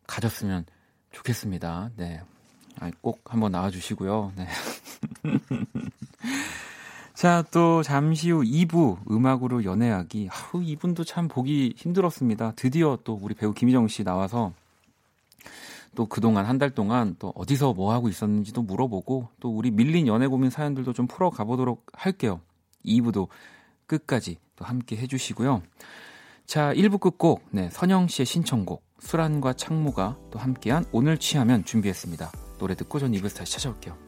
[0.07, 0.65] 가졌으면
[1.13, 1.91] 좋겠습니다.
[1.97, 2.21] 네.
[3.01, 4.33] 꼭 한번 나와주시고요.
[4.37, 4.49] 네.
[7.15, 10.29] 자, 또 잠시 후 2부 음악으로 연애하기.
[10.31, 12.53] 아우, 이분도 참 보기 힘들었습니다.
[12.57, 14.53] 드디어 또 우리 배우 김희정 씨 나와서
[15.95, 20.27] 또 그동안 한 달 동안 또 어디서 뭐 하고 있었는지도 물어보고 또 우리 밀린 연애
[20.27, 22.41] 고민 사연들도 좀 풀어 가 보도록 할게요.
[22.85, 23.29] 2부도
[23.87, 25.63] 끝까지 또 함께 해주시고요.
[26.47, 32.31] 자, 1부 끝곡, 네, 선영 씨의 신청곡, 수란과 창모가 또 함께한 오늘 취하면 준비했습니다.
[32.59, 34.04] 노래 듣고 전 2부에서 다시 찾아올게요.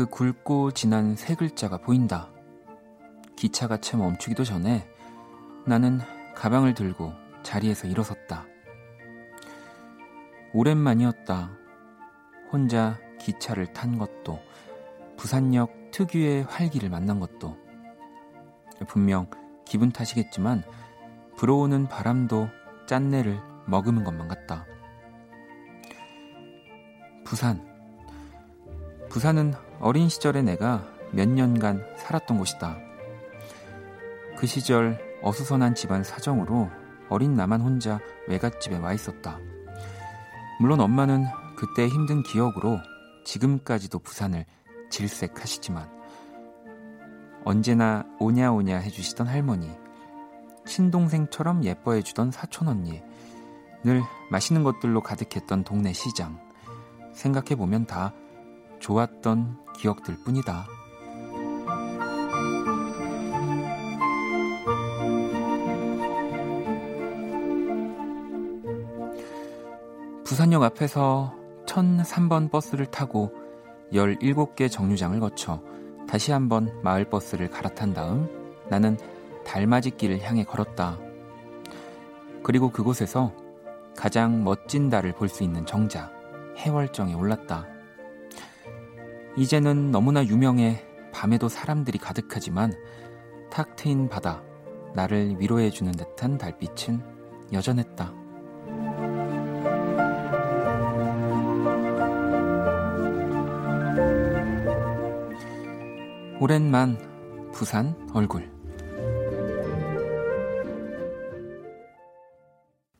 [0.00, 2.30] 그 굵고 진한 세 글자가 보인다.
[3.36, 4.88] 기차가 채 멈추기도 전에
[5.66, 6.00] 나는
[6.34, 8.46] 가방을 들고 자리에서 일어섰다.
[10.54, 11.50] 오랜만이었다.
[12.50, 14.40] 혼자 기차를 탄 것도,
[15.18, 17.58] 부산역 특유의 활기를 만난 것도.
[18.88, 19.28] 분명
[19.66, 20.64] 기분 탓이겠지만,
[21.36, 22.48] 불어오는 바람도
[22.86, 24.64] 짠내를 머금은 것만 같다.
[27.26, 27.68] 부산.
[29.10, 32.78] 부산은 어린 시절에 내가 몇 년간 살았던 곳이다.
[34.36, 36.70] 그 시절 어수선한 집안 사정으로
[37.08, 39.38] 어린 나만 혼자 외갓집에 와 있었다.
[40.60, 41.24] 물론 엄마는
[41.56, 42.78] 그때 힘든 기억으로
[43.24, 44.44] 지금까지도 부산을
[44.90, 45.88] 질색하시지만
[47.44, 49.70] 언제나 오냐오냐 해주시던 할머니,
[50.66, 53.02] 친동생처럼 예뻐해주던 사촌 언니,
[53.82, 56.38] 늘 맛있는 것들로 가득했던 동네 시장.
[57.14, 58.12] 생각해보면 다
[58.80, 60.66] 좋았던 기억들 뿐이다.
[70.24, 71.34] 부산역 앞에서
[71.66, 73.32] 1003번 버스를 타고
[73.92, 75.60] 17개 정류장을 거쳐
[76.08, 78.28] 다시 한번 마을버스를 갈아탄 다음
[78.68, 78.96] 나는
[79.44, 80.98] 달맞이 길을 향해 걸었다.
[82.42, 83.32] 그리고 그곳에서
[83.96, 86.10] 가장 멋진 달을 볼 수 있는 정자,
[86.56, 87.66] 해월정에 올랐다.
[89.40, 92.74] 이제는 너무나 유명해 밤에도 사람들이 가득하지만
[93.50, 94.42] 탁 트인 바다,
[94.94, 97.02] 나를 위로해주는 듯한 달빛은
[97.50, 98.12] 여전했다.
[106.38, 108.50] 오랜만 부산 얼굴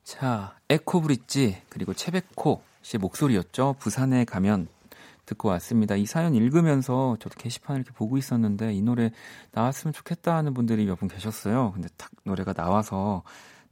[0.04, 3.76] 자, 에코브릿지 그리고 채베코 씨의 목소리였죠.
[3.78, 4.68] 부산에 가면
[5.30, 5.94] 듣고 왔습니다.
[5.96, 9.10] 이 사연 읽으면서 저도 게시판을 이렇게 보고 있었는데 이 노래
[9.52, 11.72] 나왔으면 좋겠다 하는 분들이 몇 분 계셨어요.
[11.72, 13.22] 근데 딱 노래가 나와서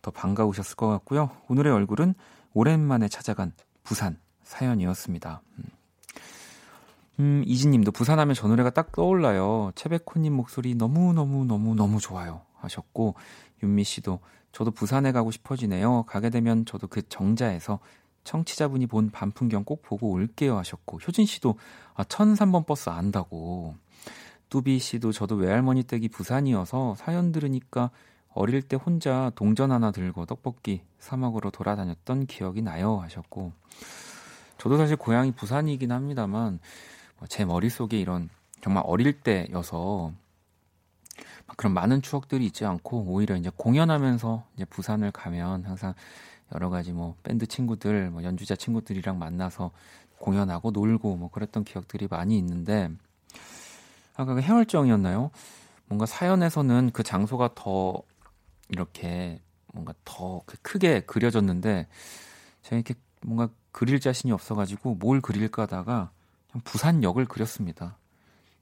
[0.01, 1.31] 더 반가우셨을 것 같고요.
[1.49, 2.15] 오늘의 얼굴은
[2.55, 5.43] 오랜만에 찾아간 부산 사연이었습니다.
[5.59, 5.65] 음,
[7.21, 9.73] 음 이진님도 부산하면 저 노래가 딱 떠올라요.
[9.75, 12.43] 채베코님 목소리 너무 너무 너무 너무 좋아요.
[12.61, 13.15] 하셨고,
[13.63, 14.21] 윤미 씨도
[14.53, 16.05] 저도 부산에 가고 싶어지네요.
[16.05, 17.79] 가게 되면 저도 그 정자에서
[18.29, 21.57] 청취자분이 본 반풍경 꼭 보고 올게요 하셨고 효진 씨도
[21.95, 23.75] 아 1003번 버스 안다고.
[24.51, 27.91] 뚜비 씨도 저도 외할머니 댁이 부산이어서 사연 들으니까
[28.33, 33.53] 어릴 때 혼자 동전 하나 들고 떡볶이 사 먹으러 돌아다녔던 기억이 나요 하셨고
[34.59, 36.61] 저도 사실 고향이 부산이긴 합니다만
[37.19, 38.29] 뭐제 머릿속에 이런
[38.61, 40.13] 정말 어릴 때여서
[41.57, 45.95] 그런 많은 추억들이 있지 않고 오히려 이제 공연하면서 이제 부산을 가면 항상
[46.55, 49.71] 여러 가지 뭐 밴드 친구들, 뭐 연주자 친구들이랑 만나서
[50.19, 52.91] 공연하고 놀고 뭐 그랬던 기억들이 많이 있는데
[54.17, 55.31] 아까 그 해월정이었나요?
[55.87, 58.03] 뭔가 사연에서는 그 장소가 더
[58.69, 59.41] 이렇게
[59.73, 61.87] 뭔가 더 크게 그려졌는데
[62.63, 66.11] 제가 이렇게 뭔가 그릴 자신이 없어가지고 뭘 그릴까 하다가
[66.65, 67.97] 부산역을 그렸습니다.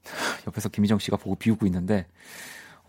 [0.47, 2.05] 옆에서 김희정 씨가 보고 비우고 있는데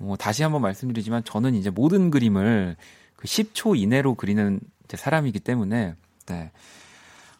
[0.00, 2.76] 어, 다시 한번 말씀드리지만 저는 이제 모든 그림을
[3.16, 5.94] 그 10초 이내로 그리는 사람이기 때문에
[6.26, 6.50] 네.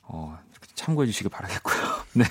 [0.02, 0.38] 어,
[0.74, 1.76] 참고해 주시길 바라겠고요.
[2.14, 2.24] 네.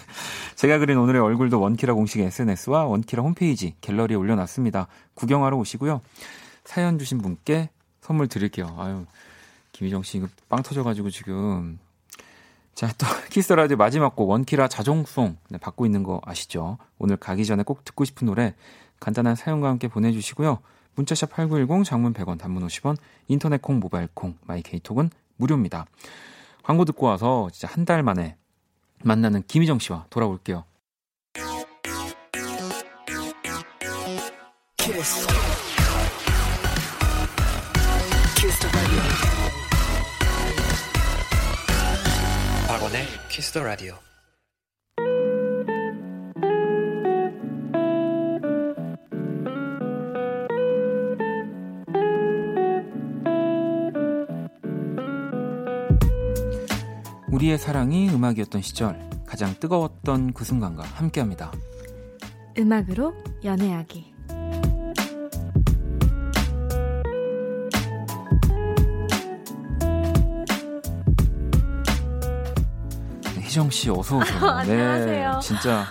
[0.55, 4.87] 제가 그린 오늘의 얼굴도 원키라 공식 SNS와 원키라 홈페이지 갤러리에 올려놨습니다.
[5.13, 6.01] 구경하러 오시고요.
[6.63, 7.69] 사연 주신 분께
[8.01, 8.75] 선물 드릴게요.
[8.79, 9.05] 아유,
[9.71, 11.79] 김희정 씨 이거 빵 터져가지고 지금.
[12.73, 16.77] 자, 또 키스 라디오 마지막 곡 원키라 자정송 네, 받고 있는 거 아시죠?
[16.99, 18.55] 오늘 가기 전에 꼭 듣고 싶은 노래
[18.99, 20.59] 간단한 사연과 함께 보내주시고요.
[20.95, 25.85] 문자샵 8910 장문 100원 단문 50원 인터넷 콩 모바일 콩 마이 케이톡은 무료입니다.
[26.63, 28.35] 광고 듣고 와서 진짜 한 달 만에
[29.03, 30.63] 만나는 김희정 씨와 돌아올게요.
[34.77, 35.27] 키스.
[38.35, 38.67] 키스
[42.67, 44.06] 박원의 키스 더 라디오.
[57.37, 61.51] 우리의 사랑이 음악이었던 시절 가장 뜨거웠던 그 순간과 함께합니다.
[62.57, 64.16] 음악으로 연애하기
[73.47, 74.37] 희정 씨 어서 오세요.
[74.45, 75.31] 안녕하세요.
[75.35, 75.85] 네, 진짜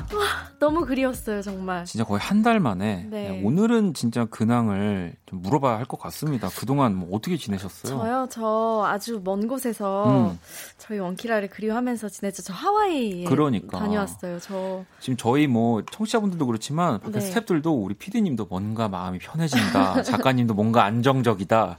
[0.59, 1.85] 너무 그리웠어요, 정말.
[1.87, 3.31] 진짜 거의 한 달 만에 네.
[3.31, 6.49] 네, 오늘은 진짜 근황을 좀 물어봐야 할 것 같습니다.
[6.57, 7.99] 그동안 뭐 어떻게 지내셨어요?
[7.99, 10.39] 저요, 저 아주 먼 곳에서 음.
[10.79, 12.43] 저희 원키라를 그리워하면서 지냈죠.
[12.43, 13.79] 저 하와이에 그러니까.
[13.79, 14.39] 다녀왔어요.
[14.41, 17.31] 저 지금 저희 뭐 청취자분들도 그렇지만 밖에 네.
[17.33, 20.03] 스탭들도 우리 PD님도 뭔가 마음이 편해진다.
[20.05, 21.79] 작가님도 뭔가 안정적이다.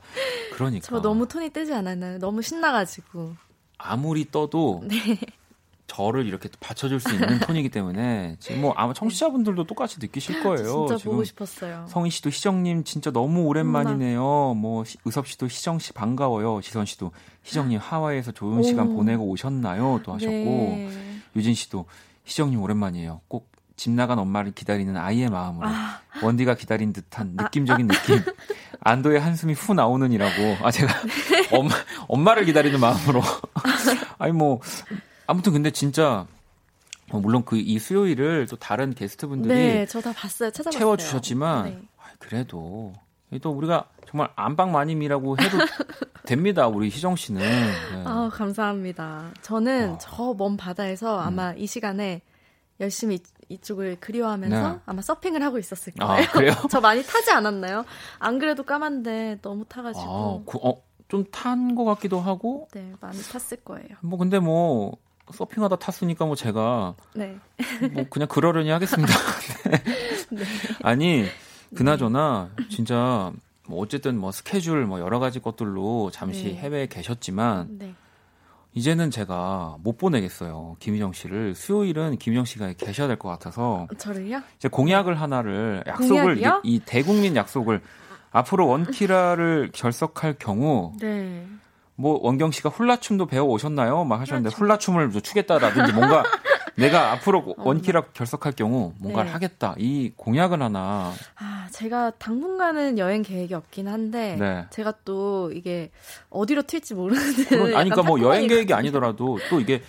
[0.55, 2.17] 그러니까 저 너무 톤이 뜨지 않았나요?
[2.17, 3.35] 너무 신나가지고
[3.77, 4.95] 아무리 떠도 네.
[5.87, 10.85] 저를 이렇게 받쳐줄 수 있는 톤이기 때문에 지금 뭐 아마 청취자분들도 똑같이 느끼실 거예요.
[10.87, 11.85] 진짜 지금 보고 싶었어요.
[11.89, 14.53] 성희 씨도 희정님 진짜 너무 오랜만이네요.
[14.55, 16.61] 뭐 의섭 씨도 희정 씨 반가워요.
[16.61, 17.11] 지선 씨도
[17.43, 20.01] 희정님 하와이에서 좋은 시간 보내고 오셨나요?
[20.03, 20.89] 또 하셨고 네.
[21.35, 21.85] 유진 씨도
[22.25, 23.21] 희정님 오랜만이에요.
[23.27, 26.01] 꼭 집 나간 엄마를 기다리는 아이의 마음으로 아.
[26.23, 27.93] 원디가 기다린 듯한 느낌적인 아.
[27.93, 28.33] 느낌.
[28.81, 30.65] 안도의 한숨이 후 나오는이라고.
[30.65, 30.91] 아 제가
[31.53, 31.73] 엄마
[32.07, 33.21] 엄마를 기다리는 마음으로.
[34.17, 34.59] 아니 뭐
[35.27, 36.25] 아무튼 근데 진짜
[37.11, 40.51] 어, 물론 그 이 수요일을 또 다른 게스트분들이 네, 저 다 봤어요.
[40.51, 40.79] 찾아봤어요.
[40.79, 41.81] 채워 주셨지만 네.
[42.19, 42.93] 그래도
[43.41, 45.57] 또 우리가 정말 안방 마님이라고 해도
[46.25, 46.67] 됩니다.
[46.67, 47.41] 우리 희정 씨는.
[47.41, 47.73] 네.
[48.05, 49.31] 아, 감사합니다.
[49.41, 49.97] 저는 어.
[49.99, 51.27] 저먼 바다에서 음.
[51.27, 52.21] 아마 이 시간에
[52.79, 54.79] 열심히 이쪽을 그리워하면서 네.
[54.85, 56.23] 아마 서핑을 하고 있었을 아, 거예요.
[56.27, 56.53] 아, 그래요?
[56.69, 57.85] 저 많이 타지 않았나요?
[58.19, 60.43] 안 그래도 까만데 너무 타가지고.
[60.45, 62.67] 아, 그, 어, 좀탄 것 같기도 하고.
[62.73, 63.87] 네, 많이 탔을 거예요.
[64.01, 64.97] 뭐 근데 뭐
[65.33, 67.37] 서핑하다 탔으니까 뭐 제가 네.
[67.91, 69.13] 뭐 그냥 그러려니 하겠습니다.
[70.31, 70.43] 네.
[70.83, 71.25] 아니
[71.75, 73.31] 그나저나 진짜
[73.67, 76.55] 뭐 어쨌든 뭐 스케줄 뭐 여러 가지 것들로 잠시 네.
[76.55, 77.93] 해외에 계셨지만 네.
[78.73, 80.75] 이제는 제가 못 보내겠어요.
[80.79, 84.41] 김희정 씨를 수요일은 김희정 씨가 계셔야 될 것 같아서 저를요?
[84.57, 87.81] 이제 공약을 하나를 약속을 이, 이, 대국민 약속을
[88.31, 91.43] 앞으로 원키라를 결석할 경우 네.
[91.97, 94.03] 뭐 원경 씨가 훌라춤도 배워 오셨나요?
[94.05, 94.97] 막 하셨는데 훌라춤.
[94.97, 96.23] 을 추겠다라든지 뭔가
[96.77, 99.33] 내가 앞으로 원키라 결석할 경우 뭔가를 네.
[99.33, 101.11] 하겠다 이 공약을 하나.
[101.35, 104.65] 아 제가 당분간은 여행 계획이 없긴 한데 네.
[104.69, 105.89] 제가 또 이게
[106.29, 107.33] 어디로 튈지 모르는.
[107.49, 109.81] 그런, 아니 그러니까 뭐 여행 계획이 아니더라도 또 이게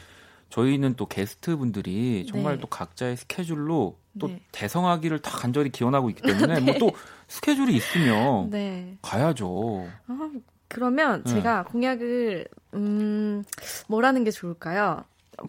[0.49, 2.61] 저희는 또 게스트 분들이 정말 네.
[2.61, 4.41] 또 각자의 스케줄로 또 네.
[4.53, 6.23] 대성하기를 다 간절히 기원하고 있기
[6.57, 6.91] 때문에 뭐 또
[7.29, 8.97] 스케줄이 있으면 네.
[9.03, 9.87] 가야죠.
[10.07, 10.31] 아,
[10.69, 11.35] 그러면 네.
[11.35, 13.45] 제가 공약을 음
[13.89, 15.05] 뭐라는 게 좋을까요?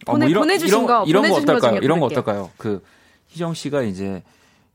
[0.05, 1.79] 보내, 어, 뭐 보내주신 이런, 거 이런 거 어떨까요?
[1.81, 2.51] 이런 거 어떨까요?
[2.57, 2.83] 그
[3.27, 4.23] 희정 씨가 이제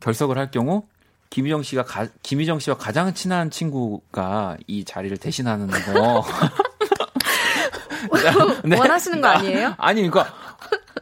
[0.00, 0.84] 결석을 할 경우
[1.30, 6.24] 김희정 씨가 가, 김희정 씨와 가장 친한 친구가 이 자리를 대신하는 거.
[8.64, 8.78] 네.
[8.78, 9.74] 원하시는 거 아니에요?
[9.78, 10.34] 아니 그러니까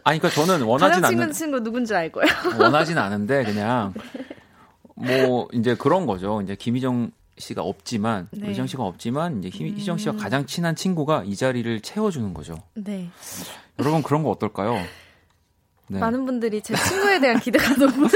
[0.05, 2.25] 아니 그러니까 저는 원하진 않는 친구 누군지 알고요.
[2.59, 3.93] 원하진 않은데 그냥
[4.95, 6.41] 뭐 이제 그런 거죠.
[6.43, 7.11] 이제 김희정
[7.43, 8.51] 씨가 없지만 네.
[8.51, 9.77] 희정 씨가 없지만 이제 희, 음.
[9.77, 12.57] 희정 씨와 가장 친한 친구가 이 자리를 채워주는 거죠.
[12.75, 13.11] 네.
[13.79, 14.75] 여러분 그런 거 어떨까요?
[15.89, 15.99] 네.
[15.99, 18.09] 많은 분들이 제 친구에 대한 기대가 너무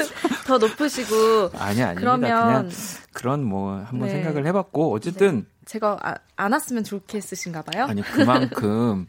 [0.47, 2.71] 더 높으시고 아니 아니 그러면
[3.13, 4.15] 그런 뭐 한번 네.
[4.15, 5.47] 생각을 해봤고 어쨌든 네.
[5.67, 7.85] 제가 아, 안 왔으면 좋겠으신가 봐요.
[7.85, 9.07] 아니 그만큼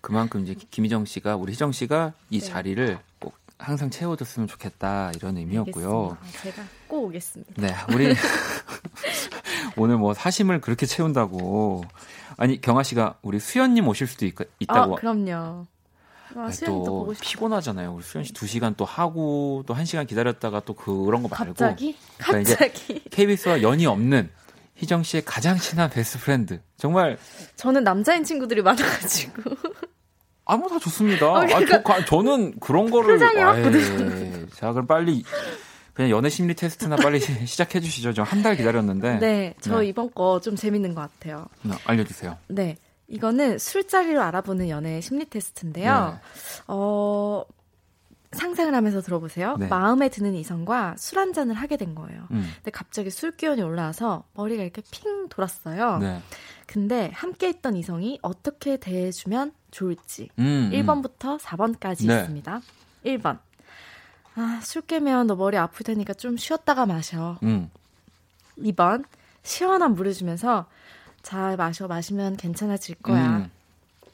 [0.00, 2.46] 그만큼 이제 김희정 씨가 우리 희정 씨가 이 네.
[2.46, 3.04] 자리를 꼭
[3.64, 6.16] 항상 채워줬으면 좋겠다 이런 의미였고요.
[6.20, 6.42] 알겠습니다.
[6.42, 7.52] 제가 꼭 오겠습니다.
[7.56, 8.14] 네, 우리
[9.76, 11.84] 오늘 뭐 사심을 그렇게 채운다고
[12.36, 14.34] 아니 경아 씨가 우리 수연님 오실 수도 있,
[14.66, 15.66] 다고 아, 그럼요.
[16.36, 17.92] 아, 또 피곤하잖아요.
[17.94, 22.56] 우리 수연 씨 2시간 또 하고 또 1시간 기다렸다가 또 그런 거 말고 갑자기 그러니까
[22.56, 24.30] 갑자기 KBS와 연이 없는
[24.76, 26.60] 희정 씨의 가장 친한 best friend.
[26.76, 27.16] 정말
[27.56, 29.42] 저는 남자인 친구들이 많아가지고
[30.44, 31.26] 아무 다 좋습니다.
[31.30, 35.24] 어, 그러니까 아, 저, 는 그런 거를 아예, 자 그럼 빨리
[35.94, 38.12] 그냥 연애 심리 테스트나 빨리 시작해 주시죠.
[38.12, 39.18] 저 한 달 기다렸는데.
[39.20, 39.86] 네, 저 네.
[39.86, 41.46] 이번 거 좀 재밌는 것 같아요.
[41.62, 42.36] 네, 알려주세요.
[42.48, 42.76] 네,
[43.08, 46.18] 이거는 술자리로 알아보는 연애 심리 테스트인데요.
[46.20, 46.62] 네.
[46.68, 47.44] 어,
[48.32, 49.56] 상상을 하면서 들어보세요.
[49.58, 49.68] 네.
[49.68, 52.26] 마음에 드는 이성과 술 한 잔을 하게 된 거예요.
[52.32, 52.50] 음.
[52.56, 55.98] 근데 갑자기 술 기운이 올라와서 머리가 이렇게 핑 돌았어요.
[55.98, 56.20] 네.
[56.66, 61.38] 근데 함께 있던 이성이 어떻게 대해주면 좋을지 음, 1번부터 음.
[61.38, 62.20] 4번까지 네.
[62.20, 62.60] 있습니다.
[63.04, 63.38] 1번.
[64.36, 67.38] 아, 술 깨면 너 머리 아플 테니까 좀 쉬었다가 마셔.
[67.42, 67.70] 음.
[68.58, 69.04] 2번.
[69.42, 70.66] 시원한 물을 주면서
[71.22, 71.86] 잘 마셔.
[71.88, 73.38] 마시면 괜찮아질 거야.
[73.38, 73.50] 음.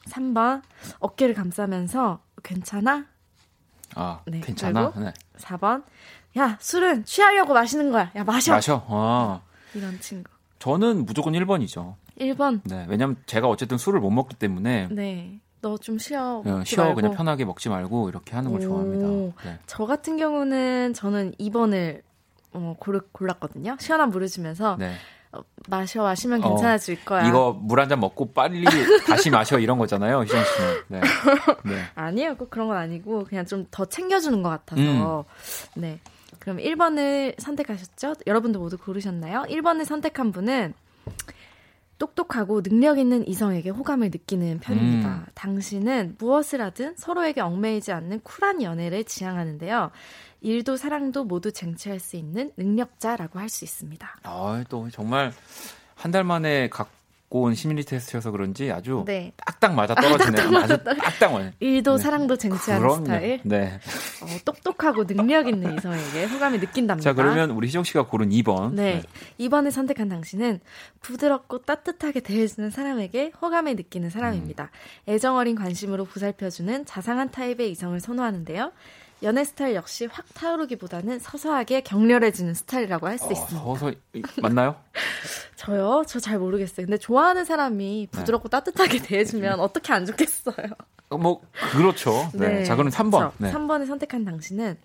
[0.05, 0.61] 3번.
[0.99, 3.05] 어깨를 감싸면서 괜찮아?
[3.95, 4.91] 아, 네, 괜찮아?
[4.97, 5.13] 네.
[5.37, 5.83] 4번.
[6.37, 8.11] 야, 술은 취하려고 마시는 거야.
[8.15, 8.53] 야, 마셔.
[8.53, 8.83] 마셔.
[8.87, 9.41] 아.
[9.73, 10.29] 이런 친구.
[10.59, 11.95] 저는 무조건 1번이죠.
[12.19, 12.61] 1번.
[12.65, 14.87] 네, 왜냐면 제가 어쨌든 술을 못 먹기 때문에.
[14.91, 15.39] 네.
[15.61, 16.41] 너 좀 쉬어.
[16.45, 16.95] 네, 쉬어 말고.
[16.95, 19.35] 그냥 편하게 먹지 말고 이렇게 하는 걸 오, 좋아합니다.
[19.49, 19.59] 네.
[19.67, 22.01] 저 같은 경우는 저는 2번을
[22.53, 23.77] 어, 고르, 골랐거든요.
[23.79, 24.93] 시원한 물을 주면서 네.
[25.31, 27.27] 어, 마셔 마시면 어, 괜찮아질 어, 거야.
[27.27, 28.65] 이거 물 한 잔 먹고 빨리
[29.07, 30.81] 다시 마셔 이런 거잖아요, 희정 씨는.
[30.89, 31.01] 네.
[31.63, 31.81] 네.
[31.95, 34.81] 아니에요, 꼭 그런 건 아니고 그냥 좀 더 챙겨주는 것 같아서.
[35.77, 35.81] 음.
[35.81, 35.99] 네.
[36.39, 38.15] 그럼 1번을 선택하셨죠?
[38.25, 39.43] 여러분도 모두 고르셨나요?
[39.47, 40.73] 1번을 선택한 분은
[42.01, 45.09] 똑똑하고 능력 있는 이성에게 호감을 느끼는 편입니다.
[45.09, 45.25] 음.
[45.35, 49.91] 당신은 무엇을 하든 서로에게 얽매이지 않는 쿨한 연애를 지향하는데요.
[50.41, 54.17] 일도 사랑도 모두 쟁취할 수 있는 능력자라고 할 수 있습니다.
[54.23, 55.31] 아, 또 정말
[55.95, 56.89] 한 달 만에 각
[57.31, 59.31] 갖고 온 심리 테스트여서 그런지 아주 네.
[59.37, 60.57] 딱딱 맞아 떨어지네요.
[60.57, 62.03] 아, 아주 딱딱 맞 일도 네.
[62.03, 63.05] 사랑도 쟁취하는 그럼요.
[63.05, 63.39] 스타일.
[63.43, 63.79] 네.
[64.21, 67.09] 어, 똑똑하고 능력 있는 이성에게 호감이 느낀답니다.
[67.09, 68.73] 자, 그러면 우리 희정 씨가 고른 2번.
[68.73, 69.01] 네.
[69.01, 69.47] 네.
[69.47, 70.59] 2번을 선택한 당신은
[70.99, 74.65] 부드럽고 따뜻하게 대해주는 사람에게 호감을 느끼는 사람입니다.
[75.07, 75.13] 음.
[75.13, 78.73] 애정 어린 관심으로 보살펴주는 자상한 타입의 이성을 선호하는데요.
[79.23, 83.59] 연애 스타일 역시 확 타오르기보다는 서서하게 격렬해지는 스타일이라고 할수 어, 있습니다.
[83.59, 83.91] 서서
[84.41, 84.75] 맞나요?
[85.55, 86.03] 저요?
[86.07, 86.85] 저 잘 모르겠어요.
[86.87, 88.17] 근데 좋아하는 사람이 네.
[88.17, 88.51] 부드럽고 네.
[88.51, 90.55] 따뜻하게 대해주면 어떻게 안 좋겠어요?
[91.09, 91.41] 어, 뭐
[91.73, 92.29] 그렇죠.
[92.33, 92.47] 네.
[92.47, 92.63] 네.
[92.63, 93.11] 자, 그럼 3번.
[93.11, 93.33] 그렇죠.
[93.37, 93.51] 네.
[93.51, 94.77] 3번을 선택한 당신은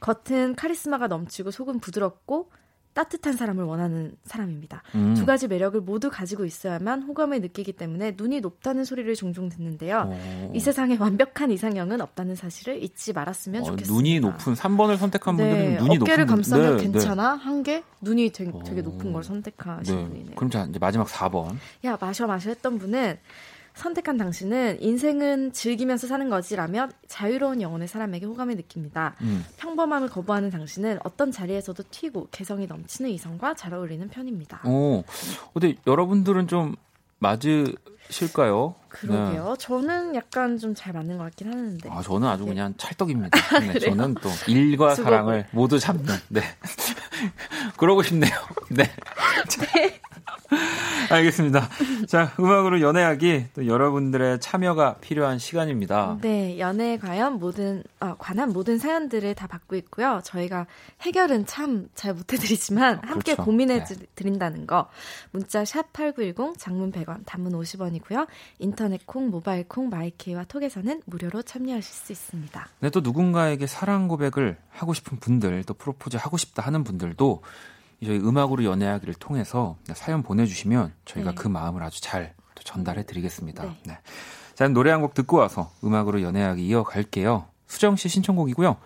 [0.00, 2.50] 겉은 카리스마가 넘치고 속은 부드럽고
[2.94, 4.82] 따뜻한 사람을 원하는 사람입니다.
[4.94, 5.14] 음.
[5.14, 10.10] 두 가지 매력을 모두 가지고 있어야만 호감을 느끼기 때문에 눈이 높다는 소리를 종종 듣는데요.
[10.10, 10.52] 오.
[10.54, 13.92] 이 세상에 완벽한 이상형은 없다는 사실을 잊지 말았으면 어, 좋겠습니다.
[13.92, 17.36] 눈이 높은 3번을 선택한 분들은 네, 눈이 높은 어깨를 감싸면 네, 괜찮아?
[17.36, 17.42] 네.
[17.42, 17.82] 한 개?
[18.00, 20.04] 눈이 되게, 되게 높은 걸 선택하신 네.
[20.08, 20.34] 분이네요.
[20.36, 21.56] 그럼 자 이제 마지막 4번.
[21.84, 23.18] 야 마셔 마셔 했던 분은
[23.74, 29.14] 선택한 당신은 인생은 즐기면서 사는 거지라며 자유로운 영혼의 사람에게 호감을 느낍니다.
[29.20, 29.44] 음.
[29.56, 34.60] 평범함을 거부하는 당신은 어떤 자리에서도 튀고 개성이 넘치는 이성과 잘 어울리는 편입니다.
[34.64, 35.02] 오,
[35.52, 36.76] 근데 여러분들은 좀
[37.18, 38.76] 맞으실까요?
[38.88, 39.48] 그러게요.
[39.48, 39.54] 네.
[39.58, 41.90] 저는 약간 좀 잘 맞는 것 같긴 하는데.
[41.90, 42.50] 아, 저는 아주 네.
[42.50, 43.30] 그냥 찰떡입니다.
[43.60, 46.14] 네, 저는 또 일과 사랑을 모두 잡는.
[46.28, 46.42] 네.
[47.76, 48.32] 그러고 싶네요.
[48.70, 48.84] 네.
[49.74, 50.00] 네.
[51.10, 51.68] 알겠습니다.
[52.06, 56.18] 자, 음악으로 연애하기 또 여러분들의 참여가 필요한 시간입니다.
[56.22, 60.20] 네, 연애에 과연 모든 어, 관한 모든 사연들을 다 받고 있고요.
[60.24, 60.66] 저희가
[61.02, 63.44] 해결은 참 잘 못해드리지만 함께 그렇죠.
[63.44, 63.96] 고민해 네.
[64.14, 64.88] 드린다는 거.
[65.30, 68.26] 문자 샵 #8910 장문 100원, 단문 50원이고요.
[68.58, 72.68] 인터넷 콩, 모바일 콩, 마이케이와 톡에서는 무료로 참여하실 수 있습니다.
[72.80, 77.42] 네, 또 누군가에게 사랑 고백을 하고 싶은 분들, 또 프로포즈 하고 싶다 하는 분들도
[78.04, 81.34] 저희 음악으로 연애하기를 통해서 사연 보내주시면 저희가 네.
[81.34, 82.34] 그 마음을 아주 잘
[82.64, 83.62] 전달해 드리겠습니다.
[83.64, 83.78] 네.
[83.84, 83.98] 네.
[84.54, 87.46] 자, 노래 한 곡 듣고 와서 음악으로 연애하기 이어갈게요.
[87.66, 88.76] 수정 씨 신청곡이고요.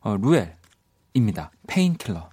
[0.00, 1.50] 어, 루엘입니다.
[1.66, 2.28] Painkiller.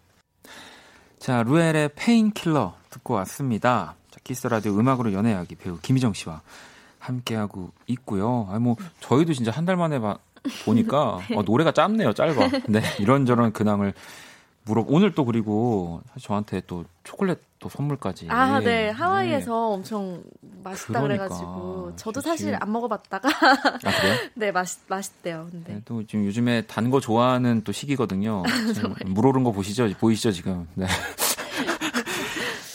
[1.20, 3.96] 자, 루엘의 Painkiller 듣고 왔습니다.
[4.10, 6.42] 자, 키스 라디오 음악으로 연애하기 배우 김희정 씨와
[7.00, 8.48] 함께하고 있고요.
[8.50, 10.18] 아, 뭐, 저희도 진짜 한 달 만에 봐,
[10.66, 11.36] 보니까 네.
[11.36, 12.50] 어, 노래가 짧네요, 짧아.
[12.70, 13.94] 네, 이런저런 근황을
[14.68, 18.28] 물어 오늘 또 그리고 저한테 또 초콜릿 또 선물까지.
[18.30, 18.90] 아, 네.
[18.90, 19.74] 하와이에서 네.
[19.76, 20.24] 엄청
[20.64, 21.28] 맛있다 그러니까.
[21.28, 22.28] 그래가지고 아, 저도 좋지.
[22.30, 23.30] 사실 안 먹어봤다가.
[23.30, 24.16] 아, 그래요?
[24.36, 25.48] 네, 맛있, 맛있대요.
[25.52, 25.74] 근데.
[25.74, 28.44] 네, 또 지금 요즘에 단 거 좋아하는 또 시기거든요.
[29.08, 29.90] 물 오른 거 보시죠?
[30.00, 30.68] 보이시죠, 지금?
[30.76, 30.86] 네.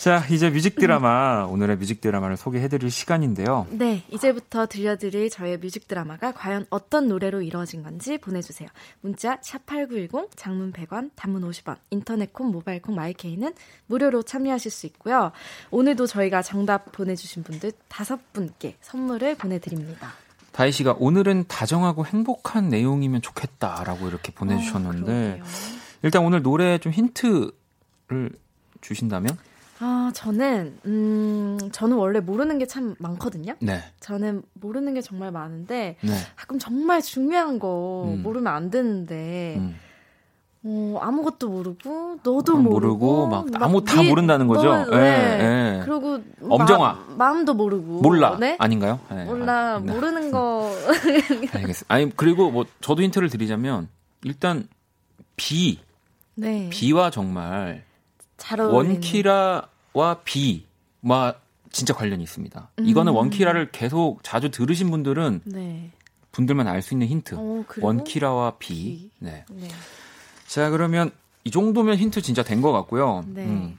[0.03, 3.69] 자, 이제 뮤직 드라마, 오늘의 뮤직 드라마를 소개해 드릴 시간인데요.
[3.71, 8.69] 네, 이제부터 들려드릴 저의 뮤직 드라마가 과연 어떤 노래로 이루어진 건지 보내주세요.
[9.01, 13.55] 문자 샵8910, 장문 100원, 단문 50원, 인터넷 콩, 모바일 콩, 마이케이는
[13.87, 15.31] 무료로 참여하실 수 있고요.
[15.71, 20.15] 오늘도 저희가 정답 보내주신 분들 다섯 분께 선물을 보내드립니다.
[20.51, 25.47] 다희 씨가 오늘은 다정하고 행복한 내용이면 좋겠다라고 이렇게 보내주셨는데, 어,
[26.03, 28.33] 일단 오늘 노래 좀 힌트를
[28.81, 29.39] 주신다면?
[29.85, 33.55] 아, 저는, 음, 저는 원래 모르는 게 참 많거든요.
[33.59, 33.83] 네.
[33.99, 36.13] 저는 모르는 게 정말 많은데, 네.
[36.37, 38.23] 가끔 정말 중요한 거 음.
[38.23, 39.75] 모르면 안 되는데, 음.
[40.65, 44.69] 어, 아무것도 모르고, 너도 모르고, 모르고 막, 막 아무 다 모른다는 거죠?
[44.69, 45.01] 너, 네.
[45.01, 45.39] 네.
[45.39, 45.83] 네.
[45.85, 47.07] 그리고, 엄정화.
[47.19, 48.01] 마, 음도 모르고.
[48.03, 48.37] 몰라.
[48.39, 48.57] 네?
[48.61, 49.01] 아닌가요?
[49.11, 49.25] 네.
[49.25, 49.75] 몰라.
[49.75, 49.93] 아, 네.
[49.93, 50.71] 모르는 거.
[51.53, 51.87] 알겠습니다.
[51.89, 53.89] 아니, 그리고 뭐, 저도 힌트를 드리자면,
[54.23, 54.69] 일단,
[55.35, 55.81] 비.
[56.37, 56.69] 네.
[56.71, 57.83] 비와 정말,
[58.59, 60.67] 원키라 와 비,
[61.03, 61.35] 와
[61.71, 62.69] 진짜 관련이 있습니다.
[62.79, 62.87] 음.
[62.87, 65.91] 이거는 원키라를 계속 자주 들으신 분들은 네.
[66.33, 67.35] 분들만 알 수 있는 힌트.
[67.39, 68.75] 어, 원키라와 비.
[68.75, 69.11] 비.
[69.19, 69.45] 네.
[69.51, 69.69] 네.
[70.47, 71.11] 자 그러면
[71.45, 73.25] 이 정도면 힌트 진짜 된 것 같고요.
[73.27, 73.45] 네.
[73.45, 73.79] 음.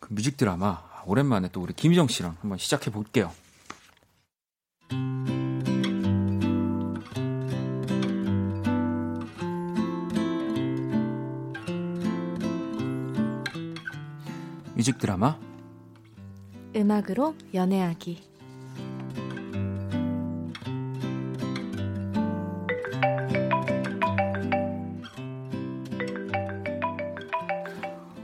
[0.00, 3.32] 그 뮤직 드라마 오랜만에 또 우리 김희정 씨랑 한번 시작해 볼게요.
[14.88, 15.36] 뮤직 드라마
[16.74, 18.22] 음악으로 연애하기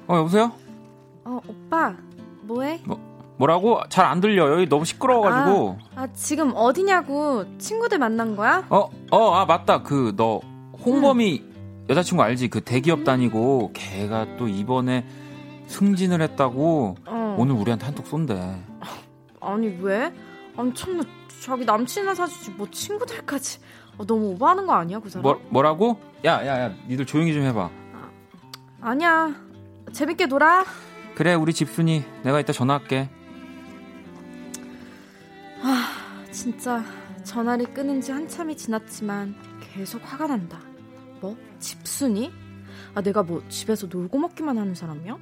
[0.06, 0.52] 어 여보세요?
[1.24, 1.94] 어 오빠
[2.42, 2.80] 뭐해?
[2.84, 2.98] 뭐
[3.36, 3.80] 뭐라고?
[3.88, 4.52] 잘 안 들려.
[4.52, 5.78] 여기 너무 시끄러워가지고.
[5.96, 8.64] 아, 아, 지금 어디냐고 친구들 만난 거야?
[8.70, 9.82] 어, 어, 아 맞다.
[9.82, 10.40] 그 너
[10.84, 11.84] 홍범이 응.
[11.90, 12.48] 여자친구 알지?
[12.48, 15.04] 그 대기업 다니고 걔가 또 이번에
[15.66, 17.36] 승진을 했다고 어.
[17.38, 18.34] 오늘 우리한테 한턱 쏜대.
[19.40, 20.12] 아니 왜?
[20.56, 21.04] 아니 정말
[21.40, 23.58] 자기 남친이나 사주지 뭐 친구들까지
[23.98, 25.22] 어, 너무 오버하는 거 아니야 그 사람?
[25.22, 26.00] 뭐, 뭐라고?
[26.24, 27.70] 야야 야 니들 조용히 좀 해봐.
[28.80, 29.34] 아, 니야
[29.92, 30.64] 재밌게 놀아.
[31.14, 33.08] 그래 우리 집순이 내가 이따 전화할게.
[35.62, 36.84] 아 진짜
[37.24, 40.58] 전화를 끊은 지 한참이 지났지만 계속 화가 난다.
[41.20, 42.32] 뭐 집순이?
[42.94, 45.16] 아 내가 뭐 집에서 놀고 먹기만 하는 사람이야?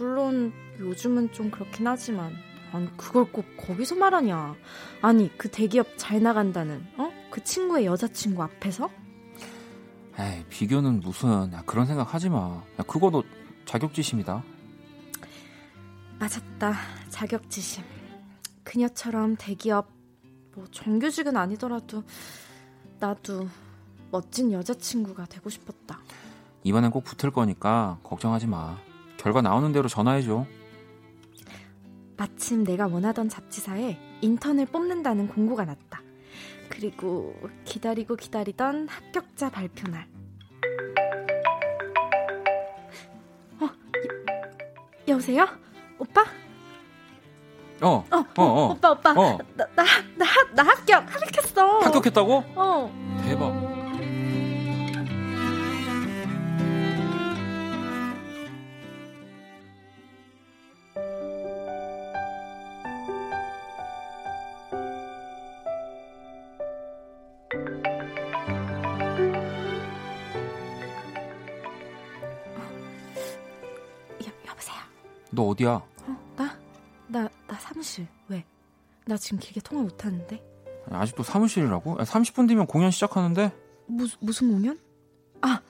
[0.00, 2.34] 물론 요즘은 좀 그렇긴 하지만
[2.72, 4.54] 아니 그걸 꼭 거기서 말하냐?
[5.02, 7.12] 아니 그 대기업 잘 나간다는 어?
[7.30, 8.88] 그 친구의 여자친구 앞에서?
[10.18, 12.62] 에이 비교는 무슨 야, 그런 생각 하지 마.
[12.78, 13.24] 야, 그거도
[13.66, 14.42] 자격지심이다.
[16.18, 16.74] 맞았다.
[17.10, 17.84] 자격지심.
[18.64, 19.90] 그녀처럼 대기업
[20.54, 22.04] 뭐 정규직은 아니더라도
[22.98, 23.48] 나도
[24.10, 26.00] 멋진 여자친구가 되고 싶었다.
[26.64, 28.78] 이번엔 꼭 붙을 거니까 걱정하지 마
[29.20, 30.46] 결과 나오는 대로 전화해줘.
[32.16, 36.00] 마침 내가 원하던 잡지사에 인턴을 뽑는다는 공고가 났다.
[36.70, 37.34] 그리고
[37.66, 40.08] 기다리고 기다리던 합격자 발표 날.
[43.60, 45.46] 어, 여, 여보세요?
[45.98, 46.24] 오빠?
[47.82, 48.70] 어, 어, 어, 어, 어.
[48.72, 49.10] 오빠, 오빠.
[49.12, 49.38] 어.
[49.54, 49.84] 나, 나,
[50.16, 51.80] 나, 나 합격, 합격했어.
[51.80, 52.44] 합격했다고?
[52.56, 53.09] 어.
[75.60, 75.72] 어디야?
[75.74, 76.58] 어, 나?
[77.08, 78.06] 나, 나 사무실.
[78.28, 78.42] 왜?
[79.04, 80.42] 나 지금 길게 통화 못 하는데.
[80.90, 81.98] 아직도 사무실이라고?
[81.98, 83.52] 30분 뒤면 공연 시작하는데?
[83.86, 84.78] 무, 무슨 공연?
[85.42, 85.60] 아,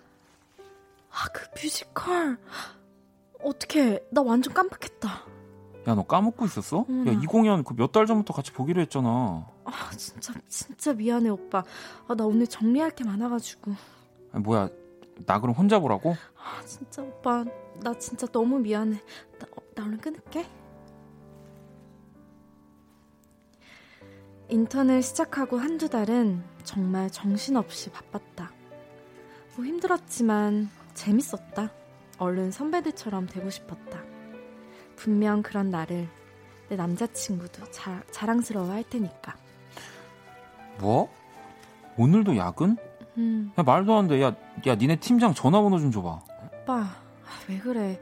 [1.10, 2.38] 아, 그 뮤지컬.
[3.42, 5.08] 어떻게, 나 완전 깜빡했다.
[5.88, 6.84] 야, 너 까먹고 있었어?
[6.88, 7.06] 음.
[7.08, 9.46] 야, 이 공연 그 몇 달 전부터 같이 보기로 했잖아.
[9.64, 11.64] 아, 진짜, 진짜 미안해, 오빠.
[12.06, 13.72] 아, 나 오늘 정리할 게 많아 가지고.
[14.32, 14.68] 아, 뭐야,
[15.26, 16.14] 나 그럼 혼자 보라고?
[16.36, 17.44] 아, 진짜 오빠,
[17.82, 19.00] 나 진짜 너무 미안해.
[19.38, 20.46] 나, 어, 나 얼른 끊을게.
[24.48, 28.50] 인턴을 시작하고 한두 달은 정말 정신없이 바빴다.
[29.56, 31.70] 뭐 힘들었지만 재밌었다.
[32.18, 34.02] 얼른 선배들처럼 되고 싶었다.
[34.96, 36.08] 분명 그런 나를
[36.68, 39.36] 내 남자친구도 자, 자랑스러워 할 테니까.
[40.78, 41.10] 뭐?
[41.96, 42.76] 오늘도 야근?
[43.16, 43.52] 음.
[43.56, 44.22] 야, 말도 안 돼.
[44.22, 44.34] 야,
[44.66, 46.22] 야, 니네 팀장 전화번호 좀 줘봐.
[46.62, 46.99] 오빠, 아,
[47.50, 48.00] 왜 그래.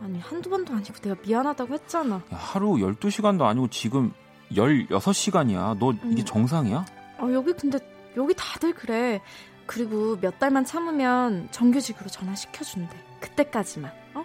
[0.00, 2.16] 아니, 한두 번도 아니고 내가 미안하다고 했잖아.
[2.16, 4.12] 야, 하루 12시간도 아니고 지금
[4.52, 5.78] 16시간이야.
[5.78, 6.24] 너 이게 음.
[6.24, 6.86] 정상이야?
[7.18, 7.78] 아, 여기 근데
[8.16, 9.20] 여기 다들 그래.
[9.66, 12.96] 그리고 몇 달만 참으면 정규직으로 전환시켜 준대.
[13.20, 13.92] 그때까지만.
[14.14, 14.24] 어?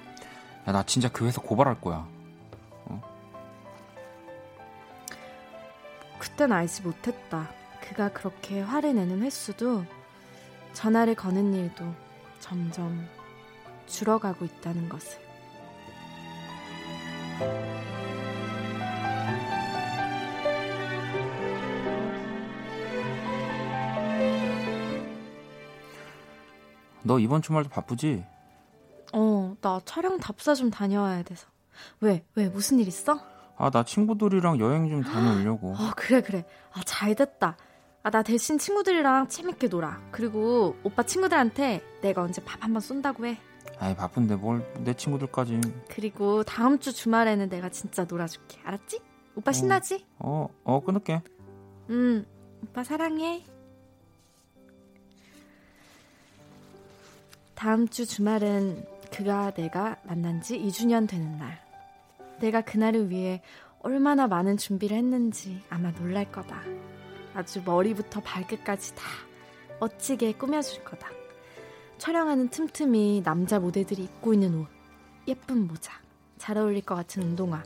[0.68, 2.07] 야, 나 진짜 그 회사 고발할 거야.
[2.86, 3.01] 어?
[6.20, 7.49] 그땐 알지 못했다.
[7.82, 9.84] 그가 그렇게 화를 내는 횟수도
[10.72, 11.84] 전화를 거는 일도
[12.39, 13.05] 점점
[13.88, 15.21] 줄어가고 있다는 것을.
[27.03, 28.23] 너 이번 주말도 바쁘지?
[29.13, 31.47] 어, 나 촬영 답사 좀 다녀와야 돼서.
[31.99, 32.25] 왜?
[32.36, 32.47] 왜?
[32.47, 33.19] 무슨 일 있어?
[33.57, 35.73] 아, 나 친구들이랑 여행 좀 다녀오려고.
[35.77, 36.45] 어, 그래, 그래.
[36.71, 37.57] 아, 잘 됐다.
[38.01, 39.99] 아, 나 대신 친구들이랑 재밌게 놀아.
[40.11, 43.38] 그리고 오빠 친구들한테 내가 언제 밥 한번 쏜다고 해.
[43.84, 45.59] 아이, 바쁜데 뭘 내 친구들까지.
[45.89, 48.59] 그리고 다음 주 주말에는 내가 진짜 놀아줄게.
[48.63, 49.01] 알았지?
[49.36, 50.05] 오빠 어, 신나지?
[50.19, 51.21] 어, 어, 끊을게.
[51.89, 52.25] 응,
[52.63, 53.43] 오빠 사랑해.
[57.55, 61.61] 다음 주 주말은 그가 내가 만난 지 2주년 되는 날.
[62.39, 63.41] 내가 그날을 위해
[63.79, 66.61] 얼마나 많은 준비를 했는지 아마 놀랄 거다.
[67.34, 69.03] 아주 머리부터 발끝까지 다
[69.79, 71.09] 멋지게 꾸며줄 거다.
[71.97, 74.67] 촬영하는 틈틈이 남자 모델들이 입고 있는 옷,
[75.27, 75.93] 예쁜 모자,
[76.37, 77.63] 잘 어울릴 것 같은 운동화.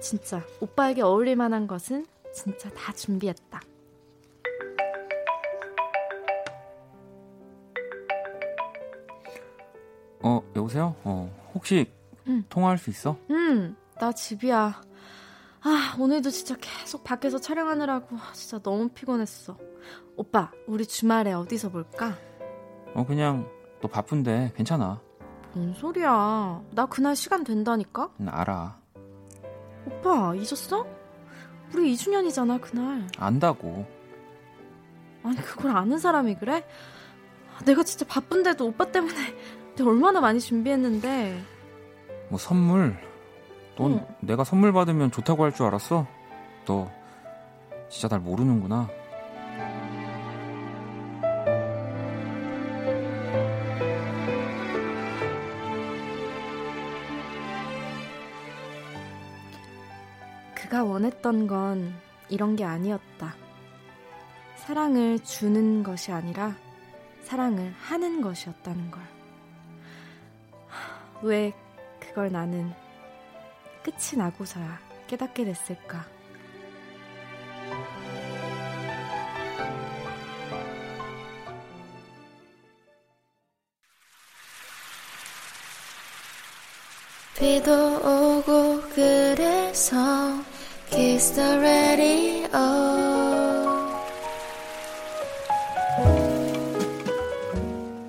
[0.00, 3.60] 진짜 오빠에게 어울릴 만한 것은 진짜 다 준비했다.
[10.22, 10.94] 어, 여보세요?
[11.04, 11.90] 어, 혹시
[12.26, 12.44] 응.
[12.48, 13.16] 통화할 수 있어?
[13.30, 14.82] 응, 나 집이야.
[15.62, 19.58] 아, 오늘도 진짜 계속 밖에서 촬영하느라고 진짜 너무 피곤했어.
[20.16, 22.16] 오빠, 우리 주말에 어디서 볼까?
[22.94, 23.48] 어, 그냥
[23.80, 25.00] 너 바쁜데 괜찮아.
[25.54, 26.62] 뭔 소리야.
[26.72, 28.10] 나 그날 시간 된다니까?
[28.20, 28.78] 응, 알아.
[29.86, 30.86] 오빠, 잊었어?
[31.74, 33.06] 우리 2주년이잖아, 그날.
[33.18, 33.86] 안다고.
[35.22, 36.64] 아니, 그걸 아는 사람이 그래?
[37.64, 39.14] 내가 진짜 바쁜데도 오빠 때문에
[39.84, 41.42] 얼마나 많이 준비했는데.
[42.28, 42.96] 뭐 선물?
[43.76, 44.06] 넌 응.
[44.20, 46.06] 내가 선물 받으면 좋다고 할 줄 알았어?
[46.66, 46.90] 너
[47.88, 48.88] 진짜 날 모르는구나.
[60.90, 61.94] 원했던 건
[62.28, 63.34] 이런 게 아니었다.
[64.56, 66.56] 사랑을 주는 것이 아니라
[67.22, 69.00] 사랑을 하는 것이었다는 걸.
[71.22, 71.52] 왜
[72.00, 72.72] 그걸 나는
[73.82, 76.06] 끝이 나고서야 깨닫게 됐을까?
[87.38, 89.96] 비도 오고 그래서
[90.90, 92.50] Kiss the radio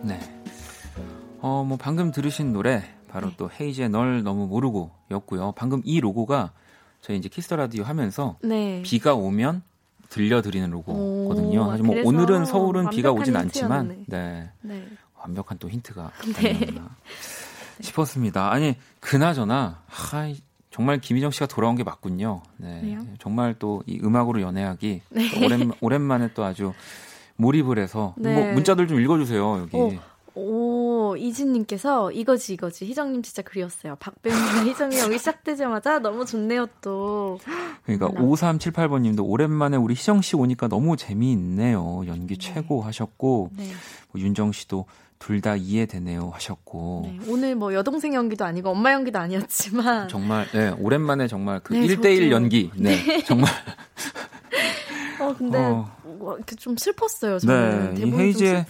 [0.02, 0.20] 네.
[1.42, 3.34] 어, 뭐 방금 들으신 노래 바로 네.
[3.38, 5.54] 또 헤이즈의 널 너무 모르고였고요.
[5.56, 6.52] 방금 이 로고가
[7.02, 8.82] 저희 이제 키스 라디오 하면서 네.
[8.84, 9.62] 비가 오면
[10.10, 11.70] 들려드리는 로고거든요.
[11.70, 14.50] 사실 뭐 오늘은 서울은 비가 오진 않지만 네.
[14.62, 14.88] 네.
[15.20, 16.12] 완벽한 또 힌트가
[16.42, 16.60] 네.
[17.80, 18.52] 싶었습니다.
[18.52, 20.34] 아니 그나저나 하,
[20.72, 22.42] 정말 김희정 씨가 돌아온 게 맞군요.
[22.58, 22.82] 네.
[22.84, 23.00] 왜요?
[23.20, 25.46] 정말 또 이 음악으로 연애하기 네.
[25.46, 26.74] 오랜, 오랜만에 또 아주
[27.36, 28.54] 몰입을 해서 뭐 네.
[28.54, 29.76] 문자들 좀 읽어주세요 여기.
[29.76, 29.94] 오,
[30.34, 32.86] 오, 이진님께서 이거지, 이거지.
[32.86, 33.96] 희정님 진짜 그리웠어요.
[34.00, 37.38] 박배우나 희정이 형이 시작되자마자 너무 좋네요, 또.
[37.84, 42.04] 그러니까 음, 5378번 님도 오랜만에 우리 희정 씨 오니까 너무 재미있네요.
[42.08, 42.54] 연기 네.
[42.54, 43.66] 최고 하셨고, 네.
[44.14, 44.86] 뭐 윤정 씨도
[45.22, 47.04] 둘 다 이해되네요 하셨고.
[47.06, 50.10] 네, 오늘 뭐 여동생 연기도 아니고 엄마 연기도 아니었지만.
[50.10, 52.72] 정말, 네, 오랜만에 정말 그 네, 1대1 연기.
[52.76, 53.24] 네, 네.
[53.24, 53.50] 정말.
[55.22, 55.96] 어, 근데 어.
[56.04, 57.40] 뭐 이렇게 좀 슬펐어요.
[57.40, 57.94] 저는.
[57.94, 58.66] 네, 이 헤이즈의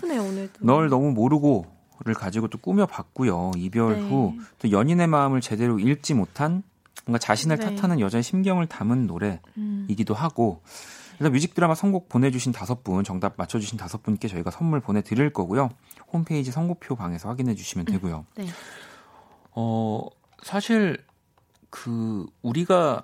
[0.60, 3.52] 널 너무 모르고를 가지고 또 꾸며봤고요.
[3.58, 4.10] 이별 네.
[4.10, 6.64] 후또 연인의 마음을 제대로 읽지 못한
[7.06, 7.76] 뭔가 자신을 네.
[7.76, 10.16] 탓하는 여자의 심경을 담은 노래이기도 음.
[10.16, 10.62] 하고
[11.18, 15.70] 그래서 뮤직 드라마 선곡 보내주신 다섯 분 정답 맞춰주신 다섯 분께 저희가 선물 보내드릴 거고요.
[16.12, 17.94] 홈페이지 선곡표 방에서 확인해 주시면 음.
[17.94, 18.26] 되고요.
[18.36, 18.48] 네.
[19.52, 20.08] 어
[20.44, 20.98] 사실
[21.70, 23.04] 그 우리가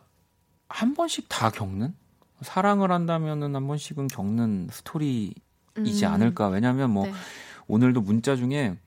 [0.69, 1.93] 한 번씩 다 겪는
[2.41, 5.35] 사랑을 한다면은 한 번씩은 겪는 스토리이지
[5.77, 6.03] 음.
[6.05, 6.47] 않을까.
[6.49, 7.13] 왜냐하면 뭐 네.
[7.67, 8.77] 오늘도 문자 중에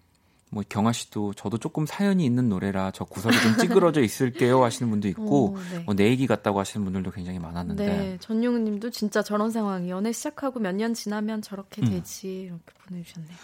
[0.53, 5.07] 뭐 경아 씨도 저도 조금 사연이 있는 노래라 저 구석에 좀 찌그러져 있을게요 하시는 분도
[5.09, 5.79] 있고 오, 네.
[5.85, 10.59] 뭐내 얘기 같다고 하시는 분들도 굉장히 많았는데 네, 전용훈 님도 진짜 저런 상황 연애 시작하고
[10.59, 11.91] 몇 년 지나면 저렇게 음.
[11.91, 13.37] 되지 이렇게 보내주셨네요.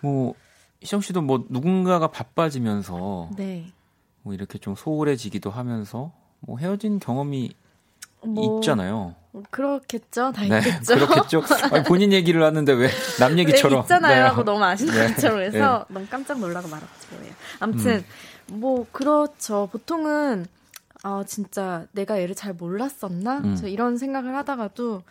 [0.00, 0.34] 뭐
[0.80, 3.72] 희정 씨도 뭐 누군가가 바빠지면서 네.
[4.22, 7.52] 뭐 이렇게 좀 소홀해지기도 하면서 뭐 헤어진 경험이
[8.24, 9.14] 뭐, 있잖아요.
[9.50, 10.32] 그렇겠죠.
[10.32, 10.94] 다 네, 있겠죠.
[10.94, 11.42] 그렇겠죠.
[11.72, 12.88] 아니, 본인 얘기를 하는데 왜
[13.20, 13.80] 남 얘기처럼.
[13.80, 14.14] 네, 있잖아요.
[14.14, 14.20] 네.
[14.28, 15.14] 하고 너무 아시는 네.
[15.14, 15.94] 것처럼 해서 네.
[15.94, 16.88] 너무 깜짝 놀라고 말았죠.
[17.60, 18.04] 아무튼
[18.50, 18.60] 음.
[18.60, 19.68] 뭐 그렇죠.
[19.70, 20.46] 보통은
[21.04, 23.38] 아 진짜 내가 얘를 잘 몰랐었나?
[23.38, 23.56] 음.
[23.56, 25.02] 저 이런 생각을 하다가도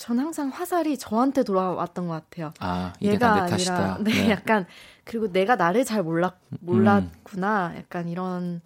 [0.00, 2.54] 전 항상 화살이 저한테 돌아왔던 것 같아요.
[2.58, 4.64] 아, 얘가 아니라 네, 네, 약간
[5.04, 7.72] 그리고 내가 나를 잘 몰랐 몰랐구나.
[7.72, 7.76] 음.
[7.76, 8.62] 약간 이런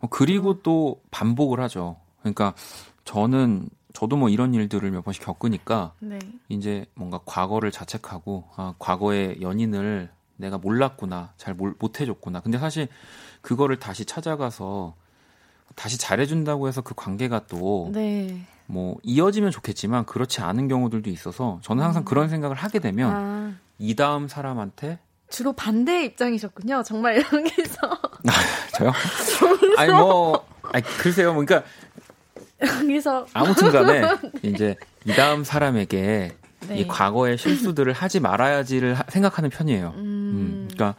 [0.00, 1.96] 뭐 그리고 또 반복을 하죠.
[2.20, 2.54] 그러니까
[3.04, 6.18] 저는 저도 뭐 이런 일들을 몇 번씩 겪으니까 네.
[6.48, 10.08] 이제 뭔가 과거를 자책하고 아, 과거의 연인을
[10.38, 12.40] 내가 몰랐구나, 잘 못 해줬구나.
[12.40, 12.88] 근데 사실
[13.42, 14.94] 그거를 다시 찾아가서
[15.74, 18.46] 다시 잘해준다고 해서 그 관계가 또 네.
[18.66, 22.04] 뭐 이어지면 좋겠지만 그렇지 않은 경우들도 있어서 저는 항상 음.
[22.04, 23.52] 그런 생각을 하게 되면 아.
[23.78, 24.98] 이 다음 사람한테
[25.28, 26.82] 주로 반대 입장이셨군요.
[26.84, 27.78] 정말 여기서
[28.28, 28.92] 아, 저요?
[29.78, 31.32] 아니 뭐 아니 글쎄요.
[31.32, 31.68] 뭐 그러니까
[32.62, 34.02] 여기서 아무튼간에
[34.44, 36.36] 이제 이 다음 사람에게
[36.68, 36.78] 네.
[36.78, 39.94] 이 과거의 실수들을 하지 말아야지를 하, 생각하는 편이에요.
[39.96, 40.94] 음, 음 그러니까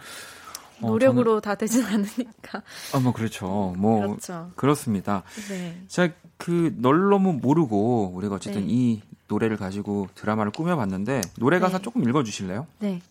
[0.82, 2.62] 어, 노력으로 저는, 다 되진 않으니까.
[2.94, 3.74] 아, 뭐 그렇죠.
[3.78, 4.52] 뭐 그렇죠.
[4.56, 5.24] 그렇습니다.
[5.50, 5.82] 네.
[5.88, 6.10] 자,
[6.44, 8.68] 그 널 너무 모르고 우리가 어쨌든 네.
[8.70, 11.84] 이 노래를 가지고 드라마를 꾸며봤는데 노래 가사 네.
[11.84, 12.68] 조금 읽어주실래요?
[12.80, 13.02] 네.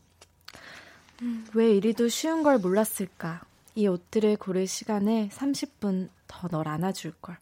[1.22, 3.41] 음, 왜 이리도 쉬운 걸 몰랐을까?
[3.74, 7.39] 이 옷들을 고를 시간에 30분 더 널 안아줄 걸.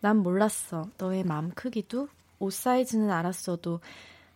[0.00, 0.88] 난 몰랐어.
[0.98, 2.08] 너의 마음 크기도
[2.38, 3.80] 옷 사이즈는 알았어도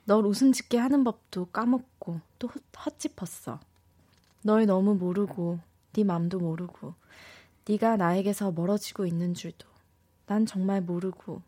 [0.06, 2.48] 널 웃음 짓게 하는 법도 까먹고 또
[2.86, 3.60] 헛짚었어.
[4.44, 5.58] 널 너무 모르고
[5.92, 6.94] 네 맘도 모르고
[7.68, 9.75] 네가 나에게서 멀어지고 있는 줄도
[10.26, 11.42] 난 정말 모르고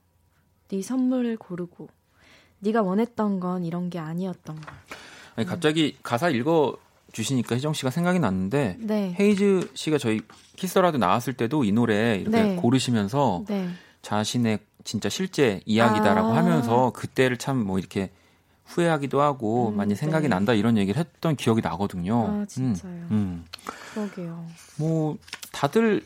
[0.68, 1.88] 네 선물을 고르고
[2.60, 4.74] 네가 원했던 건 이런 게 아니었던 걸.
[5.36, 6.00] 아니 갑자기 음.
[6.02, 6.76] 가사 읽어
[7.12, 9.16] 주시니까 혜정 씨가 생각이 났는데 네.
[9.18, 10.20] 헤이즈 씨가 저희
[10.56, 12.56] 키스라도 나왔을 때도 이 노래 이렇게 네.
[12.56, 13.68] 고르시면서 네.
[14.02, 16.36] 자신의 진짜 실제 이야기다라고 아.
[16.36, 18.10] 하면서 그때를 참 뭐 이렇게
[18.66, 20.28] 후회하기도 하고 음, 많이 생각이 네.
[20.28, 22.42] 난다 이런 얘기를 했던 기억이 나거든요.
[22.42, 22.92] 아, 진짜요.
[22.92, 23.44] 음, 음.
[23.94, 24.46] 그러게요.
[24.76, 25.16] 뭐
[25.52, 26.04] 다들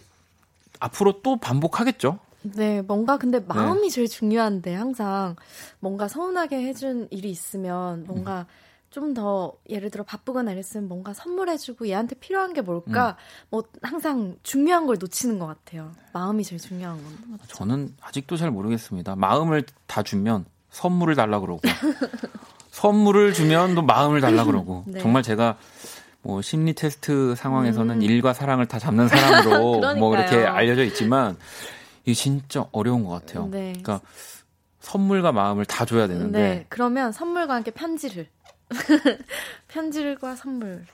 [0.78, 2.20] 앞으로 또 반복하겠죠.
[2.42, 3.88] 네, 뭔가 근데 마음이 네.
[3.88, 5.36] 제일 중요한데 항상
[5.80, 8.72] 뭔가 서운하게 해준 일이 있으면 뭔가 음.
[8.92, 13.48] 좀더 예를 들어 바쁘거나 이랬으면 뭔가 선물해주고 얘한테 필요한 게 뭘까 음.
[13.50, 15.92] 뭐 항상 중요한 걸 놓치는 것 같아요.
[16.12, 17.16] 마음이 제일 중요한 건.
[17.30, 17.46] 맞죠?
[17.56, 19.16] 저는 아직도 잘 모르겠습니다.
[19.16, 21.60] 마음을 다 주면 선물을 달라 그러고
[22.70, 25.00] 선물을 주면 또 마음을 달라 그러고 네.
[25.00, 25.56] 정말 제가
[26.22, 28.02] 뭐 심리 테스트 상황에서는 음.
[28.02, 31.36] 일과 사랑을 다 잡는 사람으로 뭐 이렇게 알려져 있지만
[32.04, 33.46] 이게 진짜 어려운 것 같아요.
[33.46, 33.72] 네.
[33.82, 34.00] 그러니까
[34.80, 36.38] 선물과 마음을 다 줘야 되는데.
[36.38, 36.66] 네.
[36.68, 38.26] 그러면 선물과 함께 편지를.
[39.68, 40.84] 편지과 선물.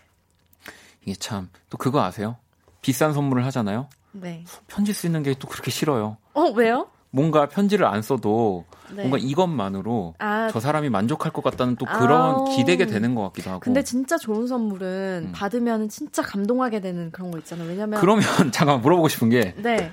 [1.05, 2.37] 이게 참 또 그거 아세요?
[2.83, 3.89] 비싼 선물을 하잖아요.
[4.13, 4.45] 네.
[4.67, 6.17] 편지 쓰는 게 또 그렇게 싫어요.
[6.35, 6.89] 어 왜요?
[7.11, 8.97] 뭔가 편지를 안 써도 네.
[8.97, 12.57] 뭔가 이것만으로 아, 저 사람이 만족할 것 같다는 또 그런 아우.
[12.57, 13.61] 기대게 되는 것 같기도 하고.
[13.61, 15.33] 근데 진짜 좋은 선물은 음.
[15.33, 17.67] 받으면 진짜 감동하게 되는 그런 거 있잖아요.
[17.69, 19.91] 왜냐면 그러면 잠깐 물어보고 싶은 게 네.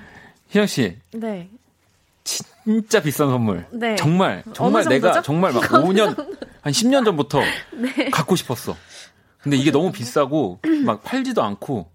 [0.48, 0.96] 희영 씨.
[1.12, 1.48] 네.
[2.24, 3.66] 진짜 비싼 선물.
[3.70, 3.94] 네.
[3.96, 6.16] 정말 정말 내가 정말 막 5년
[6.60, 7.40] 한 10년 전부터
[7.74, 8.10] 네.
[8.10, 8.76] 갖고 싶었어.
[9.40, 11.90] 근데 이게 너무 비싸고 막 팔지도 않고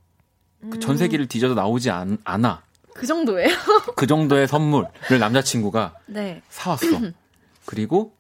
[0.70, 2.62] 그 전세기를 뒤져도 나오지 않, 않아.
[2.94, 3.50] 그 정도예요?
[3.96, 6.42] 그 정도의 선물을 남자친구가 네.
[6.50, 6.86] 사왔어.
[7.66, 8.14] 그리고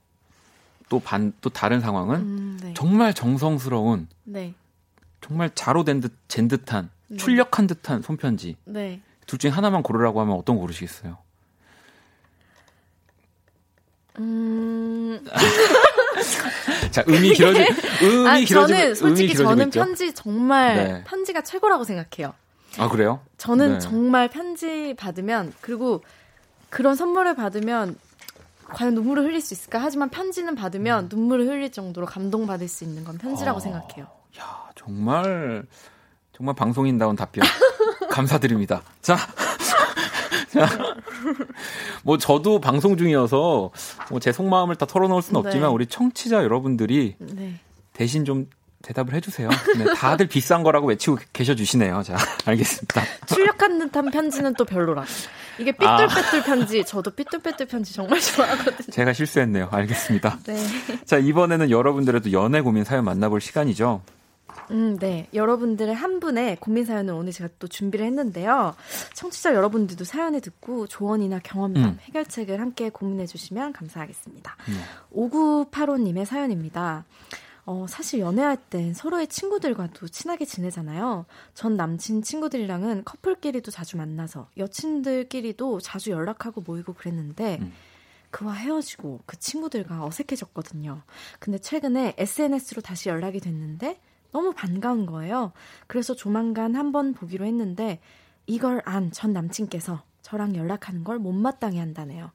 [0.90, 2.74] 또 반, 또 다른 상황은 음, 네.
[2.76, 4.54] 정말 정성스러운 네.
[5.22, 7.18] 정말 자로 된 듯, 잰 듯한 네.
[7.18, 8.58] 출력한 듯한 손편지.
[9.32, 9.38] 네.
[9.38, 11.18] 둘 중에 하나만 고르라고 하면 어떤 거 고르시겠어요?
[14.20, 15.26] 음.
[16.92, 17.66] 자, 음이 길어지,
[18.04, 19.80] 음이 아, 길어지고, 저는 솔직히 저는 있죠?
[19.80, 21.04] 편지 정말 네.
[21.06, 22.34] 편지가 최고라고 생각해요.
[22.78, 23.22] 아 그래요?
[23.38, 23.80] 저는 네.
[23.80, 26.04] 정말 편지 받으면 그리고
[26.70, 27.98] 그런 선물을 받으면
[28.66, 29.80] 과연 눈물을 흘릴 수 있을까?
[29.80, 31.10] 하지만 편지는 받으면 음.
[31.10, 34.08] 눈물을 흘릴 정도로 감동받을 수 있는 건 편지라고 어, 생각해요.
[34.40, 35.66] 야 정말
[36.34, 37.46] 정말 방송인다운 답변
[38.12, 38.84] 감사드립니다.
[39.02, 39.18] 자.
[40.52, 40.68] 자,
[42.04, 43.72] 뭐 저도 방송 중이어서
[44.10, 45.48] 뭐 제 속마음을 다 털어놓을 수는 네.
[45.48, 47.60] 없지만 우리 청취자 여러분들이 네.
[47.94, 48.50] 대신 좀
[48.84, 49.48] 대답을 해주세요.
[49.78, 52.04] 네, 다들 비싼 거라고 외치고 계셔 주시네요.
[52.04, 53.02] 자, 알겠습니다.
[53.28, 55.06] 출력한 듯한 편지는 또 별로라.
[55.60, 56.44] 이게 삐뚤빼뚤 아.
[56.44, 58.92] 편지, 저도 삐뚤빼뚤 편지 정말 좋아하거든요.
[58.92, 59.70] 제가 실수했네요.
[59.72, 60.40] 알겠습니다.
[60.48, 60.58] 네.
[61.06, 64.02] 자, 이번에는 여러분들의 도 연애 고민 사연 만나볼 시간이죠.
[64.72, 65.28] 음, 네.
[65.34, 68.76] 여러분들의 한 분의 고민 사연을 오늘 제가 또 준비를 했는데요.
[69.14, 71.98] 청취자 여러분들도 사연을 듣고 조언이나 경험담, 음.
[72.02, 74.58] 해결책을 함께 고민해 주시면 감사하겠습니다.
[74.70, 74.82] 음.
[75.14, 77.06] 5985님의 사연입니다.
[77.66, 81.26] 어, 사실 연애할 땐 서로의 친구들과도 친하게 지내잖아요.
[81.54, 87.72] 전 남친 친구들이랑은 커플끼리도 자주 만나서 여친들끼리도 자주 연락하고 모이고 그랬는데 음.
[88.32, 91.02] 그와 헤어지고 그 친구들과 어색해졌거든요.
[91.40, 94.00] 근데 최근에 SNS로 다시 연락이 됐는데
[94.32, 95.52] 너무 반가운 거예요.
[95.88, 98.00] 그래서 조만간 한번 보기로 했는데
[98.48, 102.32] 이걸 안 전 남친께서 저랑 연락하는 걸 못마땅해 한다네요.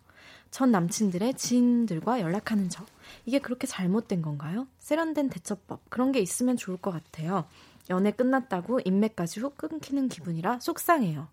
[0.51, 2.85] 전 남친들의 지인들과 연락하는 저.
[3.25, 4.67] 이게 그렇게 잘못된 건가요?
[4.79, 5.81] 세련된 대처법.
[5.91, 7.45] 그런 게 있으면 좋을 것 같아요.
[7.91, 11.29] 연애 끝났다고 인맥까지 훅 끊기는 기분이라 속상해요.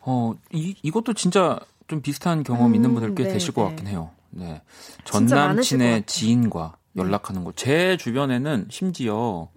[0.00, 3.68] 어, 이, 이것도 진짜 좀 비슷한 경험 음, 있는 분들 꽤 네, 되실 것 네.
[3.68, 4.10] 같긴 해요.
[4.30, 4.62] 네.
[5.04, 6.81] 전 남친의 지인과 네.
[6.96, 7.52] 연락하는 거.
[7.52, 9.48] 제 주변에는 심지어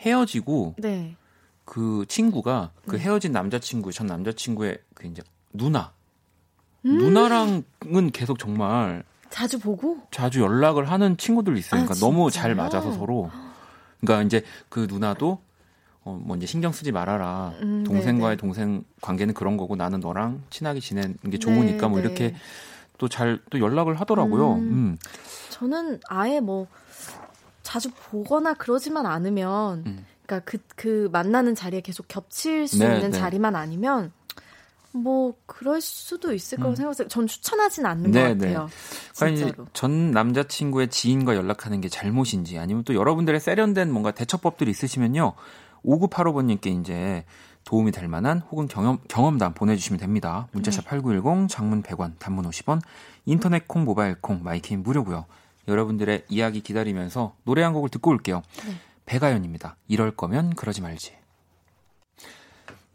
[0.00, 1.16] 헤어지고 네.
[1.64, 3.02] 그 친구가 그 네.
[3.02, 5.22] 헤어진 남자친구, 전 남자친구의 그 이제
[5.52, 5.92] 누나.
[6.84, 6.98] 음.
[6.98, 11.84] 누나랑은 계속 정말 자주 보고 자주 연락을 하는 친구들 있어요.
[11.84, 13.30] 그러니까 아, 너무 잘 맞아서 서로.
[14.00, 15.40] 그러니까 이제 그 누나도
[16.04, 17.52] 어, 뭐 이제 신경 쓰지 말아라.
[17.60, 18.36] 음, 동생과의 네네.
[18.36, 21.88] 동생 관계는 그런 거고 나는 너랑 친하게 지내는 게 좋으니까 네네.
[21.88, 22.34] 뭐 이렇게
[22.98, 24.54] 또 잘또 또 연락을 하더라고요.
[24.54, 24.98] 음, 음.
[25.50, 26.66] 저는 아예 뭐
[27.62, 30.06] 자주 보거나 그러지만 않으면 음.
[30.24, 33.18] 그러니까 그, 그 만나는 자리에 계속 겹칠 수 네, 있는 네.
[33.18, 34.12] 자리만 아니면
[34.92, 36.76] 뭐 그럴 수도 있을 거라고 음.
[36.76, 37.08] 생각해요.
[37.08, 38.52] 전 추천하진 않는 네, 것 네.
[38.52, 38.68] 같아요.
[39.20, 39.36] 네.
[39.36, 39.66] 진짜로.
[39.72, 45.34] 전 남자친구의 지인과 연락하는 게 잘못인지 아니면 또 여러분들의 세련된 뭔가 대처법들이 있으시면요.
[45.84, 47.24] 5985번님께 이제
[47.66, 50.48] 도움이 될 만한 혹은 경험, 경험담 보내주시면 됩니다.
[50.52, 50.90] 문자샵 네.
[50.90, 52.80] 8910, 장문 100원, 단문 50원,
[53.26, 55.26] 인터넷 콩, 모바일 콩, 마이케인 무료고요.
[55.66, 58.42] 여러분들의 이야기 기다리면서 노래 한 곡을 듣고 올게요.
[58.64, 58.72] 네.
[59.04, 59.76] 백아연입니다.
[59.88, 61.14] 이럴 거면 그러지 말지.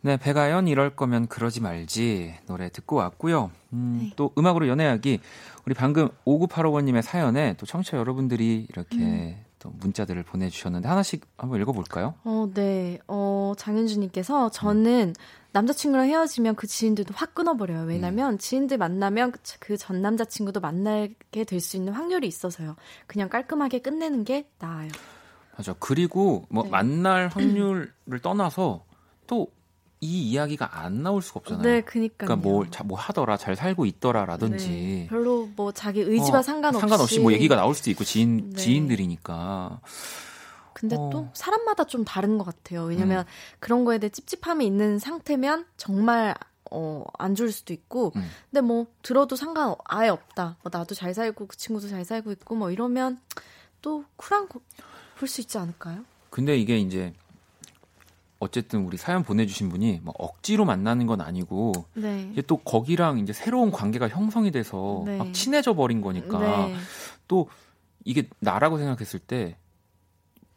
[0.04, 3.52] 네, 배가연 이럴 거면 그러지 말지 노래 듣고 왔고요.
[3.74, 4.14] 음, 네.
[4.16, 5.20] 또 음악으로 연애하기
[5.66, 9.51] 우리 방금 5985번님의 사연에 또 청취자 여러분들이 이렇게 음.
[9.62, 12.16] 또 문자들을 보내주셨는데 하나씩 한번 읽어볼까요?
[12.24, 13.00] 어, 네.
[13.08, 15.14] 어, 장현주님께서 저는
[15.54, 17.84] 남자친구랑 헤어지면 그 지인들도 확 끊어버려요.
[17.86, 18.38] 왜냐면 음.
[18.38, 22.76] 지인들 만나면 그 전 남자친구도 만나게 될 수 있는 확률이 있어서요.
[23.08, 24.90] 그냥 깔끔하게 끝내는 게 나아요.
[25.58, 25.76] 맞아.
[25.80, 26.70] 그리고 뭐 네.
[26.70, 27.92] 만날 확률을
[28.24, 28.84] 떠나서
[29.28, 29.48] 또
[30.04, 31.64] 이 이야기가 안 나올 수가 없잖아요.
[31.64, 32.28] 네, 그니까요.
[32.28, 34.68] 그러니까 뭐, 뭐 하더라, 잘 살고 있더라라든지.
[34.70, 36.82] 네, 별로 뭐 자기 의지와 어, 상관없이.
[36.82, 38.56] 상관없이 뭐 얘기가 나올 수도 있고 지인 네.
[38.62, 39.80] 지인들이니까.
[40.74, 41.10] 근데 어.
[41.12, 42.86] 또 사람마다 좀 다른 것 같아요.
[42.86, 43.26] 왜냐면 음.
[43.60, 46.34] 그런 거에 대해 찝찝함이 있는 상태면 정말
[46.72, 48.28] 어, 안 좋을 수도 있고, 음.
[48.50, 50.56] 근데 뭐, 들어도 상관 아예 없다.
[50.64, 53.20] 뭐, 나도 잘 살고, 그 친구도 잘 살고 있고, 뭐, 이러면
[53.82, 56.06] 또 쿨한 볼 수 있지 않을까요?
[56.30, 57.14] 근데 이게 이제
[58.42, 62.28] 어쨌든 우리 사연 보내주신 분이 뭐 억지로 만나는 건 아니고 네.
[62.34, 65.18] 이제 또 거기랑 이제 새로운 관계가 형성이 돼서 네.
[65.18, 66.76] 막 친해져 버린 거니까 네.
[67.28, 67.48] 또
[68.04, 69.58] 이게 나라고 생각했을 때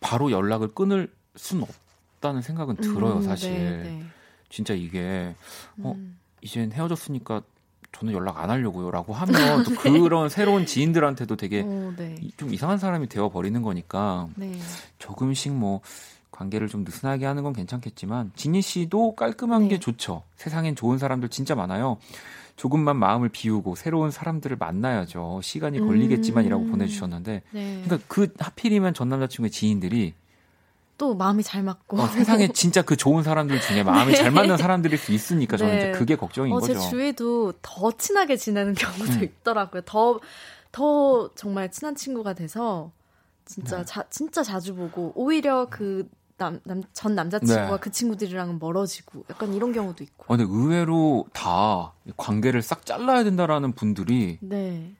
[0.01, 1.66] 바로 연락을 끊을 수는
[2.14, 4.05] 없다는 생각은 들어요 음, 사실 네, 네.
[4.49, 5.35] 진짜 이게
[5.82, 6.18] 어 음.
[6.41, 7.43] 이젠 헤어졌으니까
[7.93, 10.01] 저는 연락 안 하려고요라고 하면 또 네.
[10.01, 12.16] 그런 새로운 지인들한테도 되게 오, 네.
[12.39, 14.59] 좀 이상한 사람이 되어 버리는 거니까 네.
[14.99, 15.82] 조금씩 뭐
[16.35, 19.68] 관계를 좀 느슨하게 하는 건 괜찮겠지만 진희 씨도 깔끔한 네.
[19.68, 20.22] 게 좋죠.
[20.37, 21.99] 세상엔 좋은 사람들 진짜 많아요.
[22.57, 25.41] 조금만 마음을 비우고 새로운 사람들을 만나야죠.
[25.43, 26.70] 시간이 걸리겠지만이라고 음.
[26.70, 27.82] 보내주셨는데, 네.
[27.85, 30.14] 그러니까 그 하필이면 전 남자친구의 지인들이
[30.97, 34.18] 또 마음이 잘 맞고 어, 세상에 진짜 그 좋은 사람들 중에 마음이 네.
[34.18, 35.78] 잘 맞는 사람들일 수 있으니까 저는 네.
[35.78, 36.74] 이제 그게 걱정인 어, 거죠.
[36.74, 39.24] 제 주위도 더 친하게 지내는 경우도 음.
[39.24, 39.82] 있더라고요.
[39.82, 42.93] 더더 정말 친한 친구가 돼서
[43.45, 43.85] 진짜 네.
[43.85, 46.09] 자, 진짜 자주 보고 오히려 그
[46.51, 47.76] 남, 남, 전 남자친구와 네.
[47.80, 50.24] 그 친구들이랑은 멀어지고 약간 이런 경우도 있고.
[50.24, 54.92] 어, 근데 의외로 다 관계를 싹 잘라야 된다라는 분들이 네.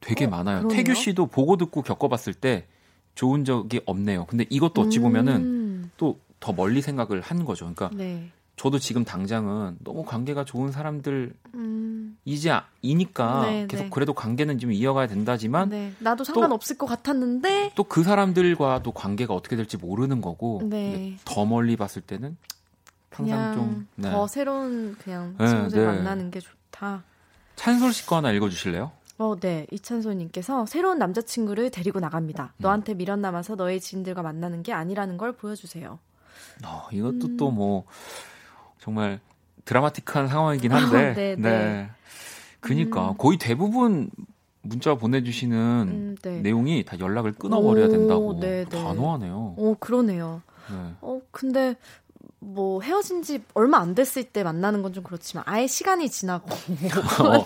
[0.00, 0.58] 되게 어, 많아요.
[0.60, 0.76] 그러네요?
[0.76, 2.66] 태규 씨도 보고 듣고 겪어봤을 때
[3.14, 4.26] 좋은 적이 없네요.
[4.26, 5.90] 근데 이것도 어찌 보면은 음.
[5.96, 7.72] 또더 멀리 생각을 한 거죠.
[7.72, 8.30] 그러니까 네.
[8.60, 12.18] 저도 지금 당장은 너무 관계가 좋은 사람들 음.
[12.26, 12.52] 이제
[12.82, 13.90] 이니까 네, 계속 네.
[13.90, 15.94] 그래도 관계는 좀 이어가야 된다지만 네.
[15.98, 21.16] 나도 상관없을 것 같았는데 또 그 사람들과도 관계가 어떻게 될지 모르는 거고 네.
[21.24, 22.36] 더 멀리 봤을 때는
[23.08, 27.02] 항상 좀더 새로운 그냥 네, 친구들 만나는 게 좋다.
[27.56, 28.92] 찬솔 씨거 하나 읽어주실래요?
[29.16, 29.66] 어, 네.
[29.70, 32.52] 이찬소님께서 새로운 남자친구를 데리고 나갑니다.
[32.58, 32.62] 음.
[32.62, 35.98] 너한테 미련 남아서 너의 지인들과 만나는 게 아니라는 걸 보여주세요.
[36.66, 37.36] 어, 이것도 음.
[37.38, 37.86] 또뭐
[38.80, 39.20] 정말
[39.64, 40.96] 드라마틱한 상황이긴 한데.
[41.10, 41.36] 어, 네, 네.
[41.36, 41.90] 네.
[42.60, 43.14] 그니까 음.
[43.16, 44.10] 거의 대부분
[44.62, 46.40] 문자 보내주시는 음, 네.
[46.40, 48.82] 내용이 다 연락을 끊어버려야 된다고 오, 네, 네.
[48.84, 49.54] 단호하네요.
[49.56, 50.42] 오, 그러네요.
[50.70, 50.76] 네.
[51.00, 51.76] 어, 근데
[52.38, 56.50] 뭐 헤어진 지 얼마 안 됐을 때 만나는 건 좀 그렇지만 아예 시간이 지나고
[57.24, 57.44] 어.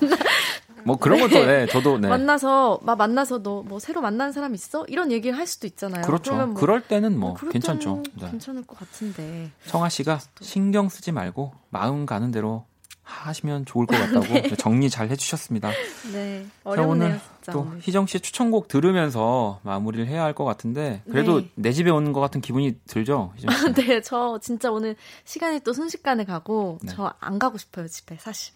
[0.84, 2.08] 뭐 그런 것도 네, 저도 네.
[2.08, 4.84] 만나서 막 만나서 너 뭐 새로 만난 사람 있어?
[4.88, 6.02] 이런 얘기를 할 수도 있잖아요.
[6.02, 6.34] 그렇죠.
[6.34, 8.02] 뭐, 그럴 때는 뭐, 뭐 괜찮죠.
[8.20, 8.30] 네.
[8.30, 9.50] 괜찮을 것 같은데.
[9.66, 12.64] 청아 씨가 신경 쓰지 말고 마음 가는 대로
[13.02, 14.56] 하시면 좋을 것 같다고 네.
[14.56, 15.70] 정리 잘 해주셨습니다.
[16.12, 17.18] 네, 어렵네요.
[17.36, 17.78] 진짜, 또 오늘.
[17.80, 21.50] 희정 씨의 추천곡 들으면서 마무리를 해야 할 것 같은데 그래도 네.
[21.54, 23.32] 내 집에 오는 것 같은 기분이 들죠?
[23.76, 26.92] 네, 저 진짜 오늘 시간이 또 순식간에 가고 네.
[26.92, 28.54] 저안 가고 싶어요 집에 사실.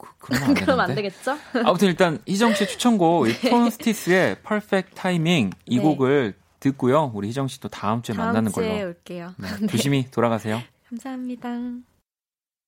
[0.00, 1.36] 그, 그러면 안, 그럼 안 되겠죠?
[1.64, 3.50] 아무튼 일단 희정 씨 추천곡 네.
[3.50, 5.82] 톤스티스의 Perfect Timing 이 네.
[5.82, 7.10] 곡을 듣고요.
[7.14, 8.88] 우리 희정 씨도 다음 주에 다음 만나는 주에 걸로.
[8.88, 9.34] 올게요.
[9.38, 9.66] 네, 네.
[9.66, 10.60] 조심히 돌아가세요.
[10.88, 11.48] 감사합니다.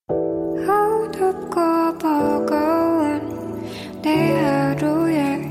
[0.07, 3.61] 어둡고 버거운
[4.01, 5.41] 내 하루에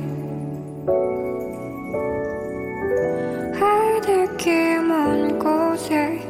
[3.58, 6.28] 하늘길 먼 곳에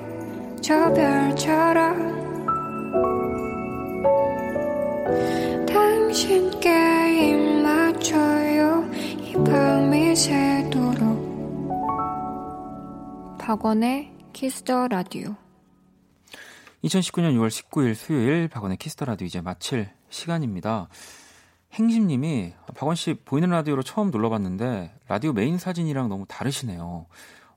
[0.60, 2.12] 저 별처럼
[13.38, 15.34] 박원의 Kiss the Radio
[16.84, 20.88] 2019년 6월 19일 수요일 박원의 Kiss the Radio 이제 마칠 시간입니다.
[21.72, 27.06] 행심님이 박원 씨 보이는 라디오로 처음 눌러봤는데 라디오 메인 사진이랑 너무 다르시네요.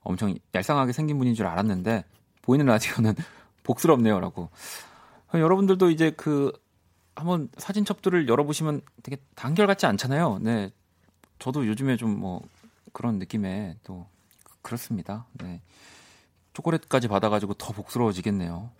[0.00, 2.06] 엄청 얄쌍하게 생긴 분인 줄 알았는데
[2.40, 3.16] 보이는 라디오는
[3.64, 4.48] 복스럽네요라고.
[5.34, 6.52] 여러분들도 이제 그
[7.16, 10.38] 한번 사진 첩들을 열어보시면 되게 한결 같지 않잖아요.
[10.42, 10.70] 네,
[11.38, 12.42] 저도 요즘에 좀 뭐
[12.96, 14.06] 그런 느낌에 또
[14.62, 15.26] 그렇습니다.
[15.34, 15.60] 네.
[16.54, 18.70] 초콜릿까지 받아가지고 더 복스러워지겠네요.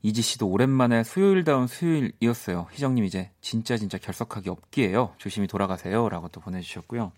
[0.00, 2.68] 이지 씨도 오랜만에 수요일다운 수요일이었어요.
[2.72, 5.12] 희정님 이제 진짜 진짜 결석하기 없기에요.
[5.18, 6.08] 조심히 돌아가세요.
[6.08, 7.12] 라고 또 보내주셨고요.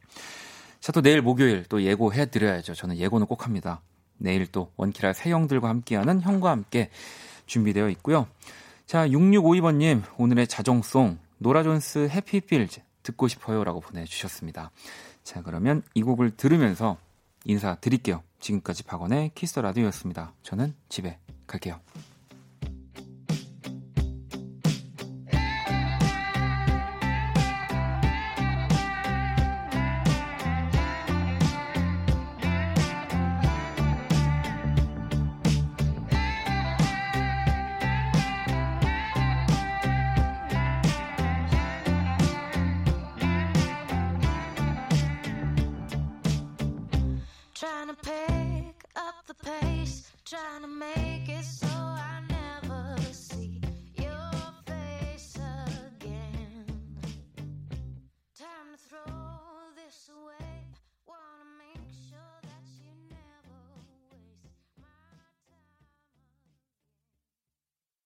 [0.81, 2.75] 자, 또 내일 목요일 또 예고해드려야죠.
[2.75, 3.81] 저는 예고는 꼭 합니다.
[4.17, 6.91] 내일 또 원키라 세 형들과 함께하는 형과 함께
[7.47, 8.27] 준비되어 있고요.
[8.89, 13.63] 자, 6652번님, 오늘의 자정송, 노라존스 Happy Pills 듣고 싶어요.
[13.63, 14.71] 라고 보내주셨습니다.
[15.23, 16.97] 자, 그러면 이 곡을 들으면서
[17.45, 18.23] 인사드릴게요.
[18.41, 20.33] 지금까지 박원의 키스 라디오였습니다.
[20.43, 21.79] 저는 집에 갈게요.